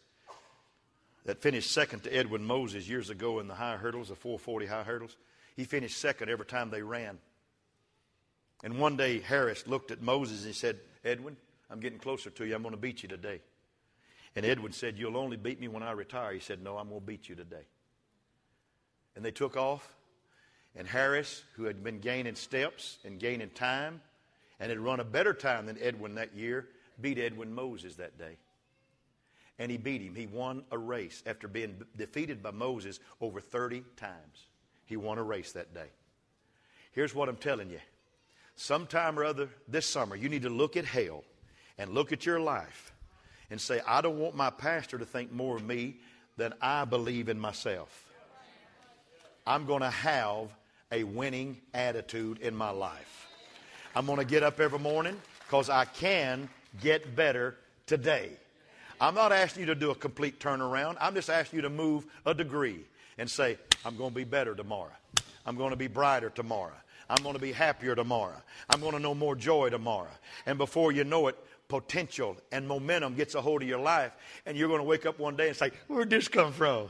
that 1.25 1.41
finished 1.41 1.71
second 1.71 2.03
to 2.03 2.15
Edwin 2.15 2.43
Moses 2.43 2.88
years 2.88 3.10
ago 3.10 3.39
in 3.39 3.47
the 3.47 3.53
high 3.53 3.75
hurdles, 3.75 4.08
the 4.08 4.15
440 4.15 4.65
high 4.65 4.84
hurdles. 4.84 5.17
He 5.56 5.65
finished 5.65 5.97
second 5.97 6.30
every 6.30 6.45
time 6.45 6.69
they 6.69 6.82
ran. 6.82 7.19
And 8.63 8.79
one 8.79 8.97
day 8.97 9.19
Harris 9.19 9.67
looked 9.67 9.91
at 9.91 10.01
Moses 10.01 10.39
and 10.39 10.47
he 10.47 10.53
said, 10.53 10.79
Edwin, 11.05 11.37
I'm 11.69 11.79
getting 11.79 11.99
closer 11.99 12.29
to 12.29 12.45
you. 12.45 12.55
I'm 12.55 12.61
going 12.61 12.73
to 12.73 12.81
beat 12.81 13.03
you 13.03 13.09
today. 13.09 13.41
And 14.35 14.45
Edwin 14.45 14.71
said, 14.71 14.97
You'll 14.97 15.17
only 15.17 15.37
beat 15.37 15.59
me 15.59 15.67
when 15.67 15.83
I 15.83 15.91
retire. 15.91 16.33
He 16.33 16.39
said, 16.39 16.61
No, 16.63 16.77
I'm 16.77 16.89
going 16.89 17.01
to 17.01 17.05
beat 17.05 17.29
you 17.29 17.35
today. 17.35 17.65
And 19.15 19.23
they 19.23 19.31
took 19.31 19.57
off. 19.57 19.95
And 20.75 20.87
Harris, 20.87 21.43
who 21.55 21.63
had 21.63 21.83
been 21.83 21.99
gaining 21.99 22.35
steps 22.35 22.99
and 23.03 23.19
gaining 23.19 23.49
time 23.49 24.01
and 24.59 24.69
had 24.69 24.79
run 24.79 24.99
a 24.99 25.03
better 25.03 25.33
time 25.33 25.65
than 25.65 25.77
Edwin 25.81 26.15
that 26.15 26.35
year, 26.35 26.67
beat 27.01 27.17
Edwin 27.17 27.53
Moses 27.53 27.95
that 27.95 28.17
day 28.17 28.37
and 29.59 29.71
he 29.71 29.77
beat 29.77 30.01
him. 30.01 30.15
He 30.15 30.27
won 30.27 30.63
a 30.71 30.77
race 30.77 31.23
after 31.25 31.47
being 31.47 31.81
defeated 31.95 32.43
by 32.43 32.51
Moses 32.51 32.99
over 33.19 33.39
30 33.39 33.83
times. 33.95 34.47
He 34.85 34.97
won 34.97 35.17
a 35.17 35.23
race 35.23 35.51
that 35.53 35.73
day. 35.73 35.87
Here's 36.91 37.13
what 37.13 37.29
I'm 37.29 37.37
telling 37.37 37.69
you. 37.69 37.79
Sometime 38.57 39.19
or 39.19 39.23
other 39.23 39.49
this 39.67 39.85
summer, 39.85 40.15
you 40.15 40.29
need 40.29 40.41
to 40.41 40.49
look 40.49 40.75
at 40.77 40.83
hell 40.83 41.23
and 41.77 41.93
look 41.93 42.11
at 42.11 42.25
your 42.25 42.39
life 42.39 42.91
and 43.51 43.61
say, 43.61 43.79
I 43.87 44.01
don't 44.01 44.19
want 44.19 44.35
my 44.35 44.49
pastor 44.49 44.97
to 44.97 45.05
think 45.05 45.31
more 45.31 45.55
of 45.55 45.63
me 45.63 45.97
than 46.37 46.53
I 46.59 46.83
believe 46.83 47.29
in 47.29 47.39
myself. 47.39 48.03
I'm 49.45 49.67
going 49.67 49.81
to 49.81 49.91
have 49.91 50.49
a 50.91 51.03
winning 51.03 51.57
attitude 51.75 52.39
in 52.39 52.55
my 52.55 52.71
life. 52.71 53.27
I'm 53.95 54.07
going 54.07 54.17
to 54.17 54.25
get 54.25 54.41
up 54.41 54.59
every 54.59 54.79
morning 54.79 55.21
because 55.45 55.69
I 55.69 55.85
can 55.85 56.49
get 56.81 57.15
better 57.15 57.55
today. 57.85 58.31
I'm 58.99 59.13
not 59.13 59.31
asking 59.31 59.61
you 59.61 59.67
to 59.67 59.75
do 59.75 59.91
a 59.91 59.95
complete 59.95 60.39
turnaround. 60.39 60.97
I'm 60.99 61.13
just 61.13 61.29
asking 61.29 61.57
you 61.57 61.61
to 61.61 61.69
move 61.69 62.07
a 62.25 62.33
degree 62.33 62.79
and 63.19 63.29
say, 63.29 63.59
I'm 63.85 63.97
going 63.97 64.09
to 64.09 64.15
be 64.15 64.23
better 64.23 64.55
tomorrow. 64.55 64.91
I'm 65.45 65.57
going 65.57 65.69
to 65.69 65.77
be 65.77 65.87
brighter 65.87 66.31
tomorrow. 66.31 66.73
I'm 67.09 67.23
going 67.23 67.35
to 67.35 67.41
be 67.41 67.51
happier 67.51 67.95
tomorrow. 67.95 68.41
I'm 68.69 68.81
going 68.81 68.93
to 68.93 68.99
know 68.99 69.15
more 69.15 69.35
joy 69.35 69.69
tomorrow. 69.69 70.11
And 70.45 70.57
before 70.57 70.91
you 70.91 71.03
know 71.03 71.27
it, 71.27 71.37
potential 71.67 72.37
and 72.51 72.67
momentum 72.67 73.15
gets 73.15 73.35
a 73.35 73.41
hold 73.41 73.61
of 73.61 73.67
your 73.67 73.79
life, 73.79 74.11
and 74.45 74.57
you're 74.57 74.67
going 74.67 74.79
to 74.79 74.85
wake 74.85 75.05
up 75.05 75.19
one 75.19 75.35
day 75.35 75.47
and 75.49 75.57
say, 75.57 75.71
Where'd 75.87 76.09
this 76.09 76.27
come 76.27 76.51
from? 76.53 76.89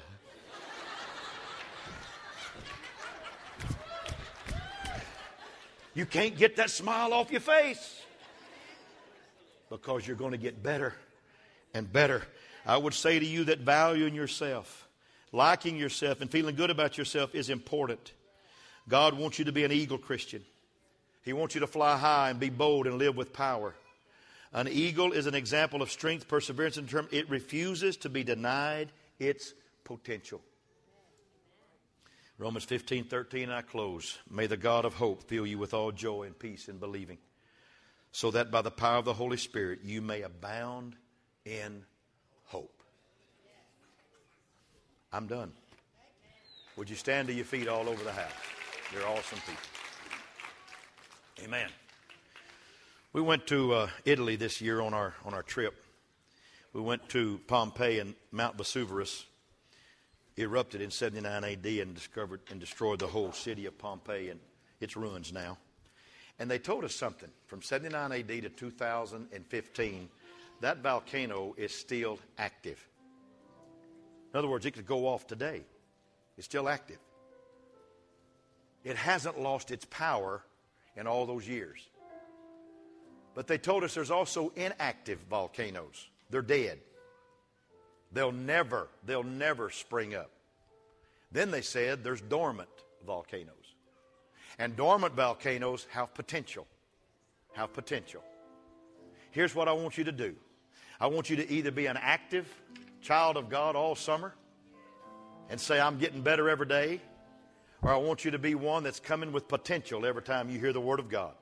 you 5.94 6.06
can't 6.06 6.38
get 6.38 6.58
that 6.58 6.70
smile 6.70 7.14
off 7.14 7.32
your 7.32 7.42
face 7.42 8.02
because 9.70 10.06
you're 10.06 10.16
going 10.16 10.32
to 10.32 10.38
get 10.38 10.62
better 10.62 10.94
and 11.74 11.92
better. 11.92 12.24
I 12.66 12.78
would 12.78 12.94
say 12.94 13.18
to 13.18 13.26
you 13.26 13.46
that 13.46 13.60
valuing 13.60 14.14
yourself, 14.14 14.88
liking 15.32 15.76
yourself, 15.78 16.22
and 16.22 16.30
feeling 16.30 16.56
good 16.56 16.70
about 16.70 16.98
yourself 16.98 17.34
is 17.34 17.50
important. 17.50 18.12
God 18.90 19.14
wants 19.14 19.40
you 19.40 19.46
to 19.46 19.52
be 19.52 19.64
an 19.64 19.72
eagle 19.72 19.98
Christian. 19.98 20.44
He 21.24 21.34
wants 21.34 21.56
you 21.56 21.62
to 21.62 21.68
fly 21.68 21.98
high 21.98 22.30
and 22.30 22.40
be 22.40 22.50
bold 22.50 22.88
and 22.88 22.98
live 22.98 23.18
with 23.18 23.34
power. 23.34 23.76
An 24.54 24.68
eagle 24.70 25.12
is 25.12 25.26
an 25.26 25.36
example 25.36 25.82
of 25.82 25.92
strength, 25.92 26.28
perseverance, 26.28 26.78
and 26.78 26.90
term. 26.90 27.08
It 27.12 27.30
refuses 27.30 27.98
to 27.98 28.10
be 28.10 28.24
denied 28.24 28.92
its 29.20 29.54
potential. 29.84 30.42
Romans 32.38 32.66
15, 32.66 33.06
13, 33.06 33.50
I 33.50 33.62
close. 33.62 34.18
May 34.30 34.48
the 34.48 34.58
God 34.58 34.86
of 34.86 34.94
hope 34.94 35.24
fill 35.24 35.46
you 35.46 35.58
with 35.58 35.74
all 35.74 35.92
joy 35.92 36.24
and 36.24 36.38
peace 36.38 36.70
in 36.70 36.78
believing, 36.78 37.18
so 38.12 38.32
that 38.32 38.52
by 38.52 38.62
the 38.62 38.72
power 38.72 39.00
of 39.00 39.06
the 39.06 39.14
Holy 39.14 39.38
Spirit 39.38 39.80
you 39.84 40.02
may 40.02 40.22
abound 40.22 40.96
in 41.46 41.84
hope. 42.46 42.84
I'm 45.12 45.28
done. 45.28 45.52
Would 46.78 46.90
you 46.90 46.96
stand 46.96 47.28
to 47.28 47.34
your 47.34 47.46
feet 47.46 47.68
all 47.68 47.90
over 47.90 48.04
the 48.04 48.12
house? 48.12 48.32
You're 48.94 49.06
awesome 49.08 49.40
people. 49.40 49.62
Amen. 51.44 51.70
We 53.12 53.22
went 53.22 53.46
to 53.48 53.74
uh, 53.74 53.90
Italy 54.06 54.38
this 54.38 54.62
year 54.62 54.80
on 54.80 54.94
our 54.94 55.14
on 55.26 55.34
our 55.34 55.44
trip. 55.44 55.84
We 56.72 56.82
went 56.82 57.10
to 57.10 57.40
Pompeii 57.48 58.00
and 58.00 58.16
Mount 58.32 58.58
Vesuvius 58.58 59.26
erupted 60.38 60.82
in 60.82 60.92
79 60.92 61.44
AD 61.44 61.66
and 61.66 61.96
discovered 61.96 62.42
and 62.50 62.60
destroyed 62.60 63.00
the 63.00 63.08
whole 63.08 63.34
city 63.34 63.66
of 63.66 63.78
Pompeii 63.78 64.30
and 64.30 64.40
its 64.80 64.96
ruins 64.96 65.34
now. 65.34 65.58
And 66.40 66.50
they 66.50 66.60
told 66.60 66.86
us 66.86 66.96
something 66.96 67.30
from 67.48 67.62
79 67.62 68.12
AD 68.12 68.28
to 68.28 68.50
2015 68.50 70.10
that 70.62 70.78
volcano 70.78 71.54
is 71.58 71.74
still 71.74 72.20
active. 72.38 72.88
In 74.34 74.38
other 74.38 74.48
words, 74.48 74.66
it 74.66 74.72
could 74.72 74.86
go 74.86 75.08
off 75.08 75.28
today. 75.28 75.64
It's 76.38 76.46
still 76.46 76.70
active. 76.70 77.00
It 78.88 78.96
hasn't 78.96 79.38
lost 79.38 79.72
its 79.72 79.84
power 79.84 80.42
in 80.96 81.08
all 81.08 81.26
those 81.26 81.46
years. 81.46 81.90
But 83.36 83.46
they 83.46 83.58
told 83.58 83.84
us 83.84 83.94
there's 83.94 84.12
also 84.12 84.54
inactive 84.56 85.20
volcanoes. 85.30 86.08
They're 86.30 86.42
dead. 86.42 86.80
They'll 88.14 88.32
never, 88.32 88.88
they'll 89.06 89.24
never 89.24 89.70
spring 89.72 90.16
up. 90.16 90.32
Then 91.34 91.52
they 91.52 91.62
said 91.62 92.02
there's 92.02 92.22
dormant 92.22 92.70
volcanoes. 93.06 93.76
And 94.58 94.78
dormant 94.78 95.16
volcanoes 95.16 95.86
have 95.90 96.14
potential. 96.14 96.66
Have 97.56 97.74
potential. 97.74 98.24
Here's 99.32 99.54
what 99.54 99.68
I 99.68 99.74
want 99.74 99.98
you 99.98 100.06
to 100.06 100.14
do 100.14 100.34
I 100.98 101.08
want 101.08 101.30
you 101.30 101.36
to 101.36 101.52
either 101.52 101.72
be 101.72 101.88
an 101.88 101.98
active 102.02 102.48
child 103.02 103.36
of 103.36 103.50
God 103.50 103.76
all 103.76 103.96
summer 103.96 104.34
and 105.50 105.60
say, 105.60 105.78
I'm 105.78 105.98
getting 105.98 106.22
better 106.22 106.50
every 106.50 106.68
day, 106.68 107.02
or 107.82 107.92
I 107.92 107.98
want 107.98 108.26
you 108.26 108.32
to 108.32 108.40
be 108.40 108.56
one 108.56 108.84
that's 108.84 109.00
coming 109.00 109.32
with 109.32 109.48
potential 109.48 110.06
every 110.06 110.24
time 110.24 110.50
you 110.50 110.60
hear 110.60 110.74
the 110.74 110.82
Word 110.82 111.00
of 111.00 111.10
God 111.10 111.34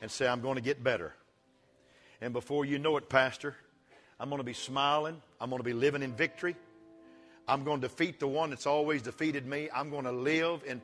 and 0.00 0.10
say, 0.10 0.26
I'm 0.26 0.40
going 0.40 0.56
to 0.56 0.62
get 0.62 0.82
better. 0.82 1.14
And 2.20 2.32
before 2.32 2.64
you 2.64 2.78
know 2.78 2.96
it, 2.96 3.08
Pastor, 3.08 3.56
I'm 4.18 4.28
going 4.28 4.40
to 4.40 4.44
be 4.44 4.52
smiling. 4.52 5.20
I'm 5.40 5.50
going 5.50 5.60
to 5.60 5.64
be 5.64 5.72
living 5.72 6.02
in 6.02 6.14
victory. 6.14 6.56
I'm 7.48 7.64
going 7.64 7.80
to 7.80 7.88
defeat 7.88 8.20
the 8.20 8.28
one 8.28 8.50
that's 8.50 8.66
always 8.66 9.02
defeated 9.02 9.46
me. 9.46 9.68
I'm 9.74 9.90
going 9.90 10.04
to 10.04 10.12
live 10.12 10.62
in 10.66 10.80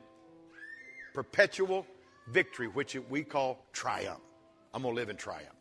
perpetual 1.13 1.85
victory, 2.27 2.67
which 2.67 2.97
we 3.09 3.23
call 3.23 3.65
triumph. 3.73 4.19
I'm 4.73 4.81
going 4.81 4.93
to 4.95 4.99
live 4.99 5.09
in 5.09 5.15
triumph. 5.15 5.55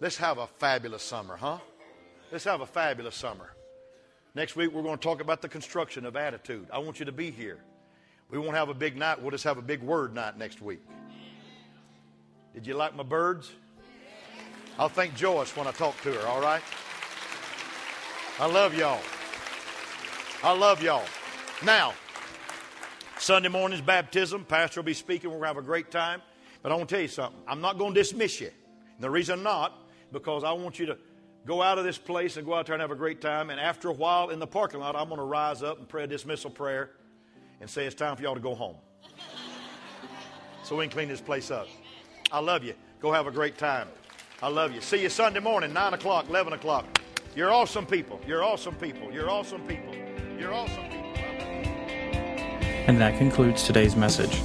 Let's 0.00 0.16
have 0.18 0.38
a 0.38 0.46
fabulous 0.46 1.02
summer, 1.02 1.36
huh? 1.36 1.58
Let's 2.30 2.44
have 2.44 2.60
a 2.60 2.66
fabulous 2.66 3.14
summer. 3.14 3.52
Next 4.34 4.54
week, 4.56 4.72
we're 4.72 4.82
going 4.82 4.98
to 4.98 5.02
talk 5.02 5.20
about 5.20 5.40
the 5.40 5.48
construction 5.48 6.04
of 6.04 6.16
attitude. 6.16 6.68
I 6.72 6.78
want 6.78 6.98
you 6.98 7.06
to 7.06 7.12
be 7.12 7.30
here. 7.30 7.60
We 8.30 8.38
won't 8.38 8.54
have 8.54 8.68
a 8.68 8.74
big 8.74 8.96
night. 8.96 9.20
We'll 9.20 9.30
just 9.30 9.44
have 9.44 9.58
a 9.58 9.62
big 9.62 9.82
word 9.82 10.14
night 10.14 10.36
next 10.36 10.60
week. 10.60 10.80
Did 12.54 12.66
you 12.66 12.74
like 12.74 12.96
my 12.96 13.02
birds? 13.02 13.52
I'll 14.78 14.88
thank 14.88 15.14
Joyce 15.14 15.56
when 15.56 15.66
I 15.66 15.72
talk 15.72 16.00
to 16.02 16.12
her, 16.12 16.26
all 16.26 16.40
right? 16.40 16.62
I 18.38 18.46
love 18.46 18.74
y'all. 18.74 19.00
I 20.42 20.52
love 20.56 20.82
y'all. 20.82 21.04
Now, 21.64 21.94
Sunday 23.18 23.48
morning's 23.48 23.80
baptism. 23.80 24.44
Pastor 24.44 24.80
will 24.80 24.86
be 24.86 24.94
speaking. 24.94 25.30
We're 25.30 25.36
going 25.36 25.44
to 25.44 25.48
have 25.48 25.56
a 25.56 25.62
great 25.62 25.90
time. 25.90 26.20
But 26.62 26.72
I 26.72 26.74
want 26.74 26.88
to 26.88 26.94
tell 26.94 27.02
you 27.02 27.08
something. 27.08 27.40
I'm 27.46 27.60
not 27.60 27.78
going 27.78 27.94
to 27.94 28.00
dismiss 28.00 28.40
you. 28.40 28.48
And 28.48 29.02
the 29.02 29.08
reason 29.08 29.42
not 29.42 29.72
because 30.12 30.44
I 30.44 30.52
want 30.52 30.78
you 30.78 30.86
to 30.86 30.98
go 31.46 31.62
out 31.62 31.78
of 31.78 31.84
this 31.84 31.96
place 31.96 32.36
and 32.36 32.44
go 32.44 32.54
out 32.54 32.66
there 32.66 32.74
and 32.74 32.82
have 32.82 32.90
a 32.90 32.96
great 32.96 33.20
time. 33.20 33.50
And 33.50 33.60
after 33.60 33.88
a 33.88 33.92
while 33.92 34.30
in 34.30 34.38
the 34.38 34.46
parking 34.46 34.80
lot, 34.80 34.96
I'm 34.96 35.08
going 35.08 35.18
to 35.18 35.24
rise 35.24 35.62
up 35.62 35.78
and 35.78 35.88
pray 35.88 36.04
a 36.04 36.06
dismissal 36.06 36.50
prayer 36.50 36.90
and 37.60 37.68
say 37.68 37.86
it's 37.86 37.94
time 37.94 38.16
for 38.16 38.22
y'all 38.22 38.34
to 38.34 38.40
go 38.40 38.54
home. 38.54 38.76
so 40.62 40.76
we 40.76 40.84
can 40.84 40.92
clean 40.92 41.08
this 41.08 41.20
place 41.20 41.50
up. 41.50 41.68
I 42.30 42.40
love 42.40 42.64
you. 42.64 42.74
Go 43.00 43.12
have 43.12 43.26
a 43.26 43.30
great 43.30 43.56
time. 43.58 43.88
I 44.42 44.48
love 44.48 44.72
you. 44.74 44.80
See 44.80 45.02
you 45.02 45.08
Sunday 45.08 45.40
morning, 45.40 45.72
9 45.72 45.94
o'clock, 45.94 46.28
11 46.28 46.52
o'clock. 46.52 46.84
You're 47.34 47.52
awesome 47.52 47.86
people. 47.86 48.20
You're 48.26 48.44
awesome 48.44 48.74
people. 48.74 49.12
You're 49.12 49.30
awesome 49.30 49.66
people. 49.66 49.94
You're 50.38 50.52
awesome 50.52 50.84
people. 50.84 50.96
And 52.86 53.00
that 53.00 53.18
concludes 53.18 53.62
today's 53.62 53.96
message. 53.96 54.40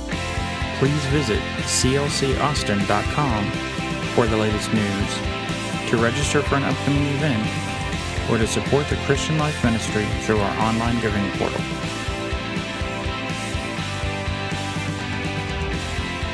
Please 0.79 1.05
visit 1.05 1.39
clcaustin.com 1.61 3.51
for 4.15 4.27
the 4.27 4.35
latest 4.35 4.73
news, 4.73 5.89
to 5.89 5.97
register 5.97 6.41
for 6.41 6.55
an 6.55 6.63
upcoming 6.63 7.05
event, 7.15 7.47
or 8.29 8.37
to 8.37 8.47
support 8.47 8.87
the 8.87 8.97
Christian 9.05 9.37
Life 9.37 9.63
Ministry 9.63 10.05
through 10.21 10.39
our 10.39 10.59
online 10.59 10.99
giving 11.01 11.29
portal. 11.31 11.61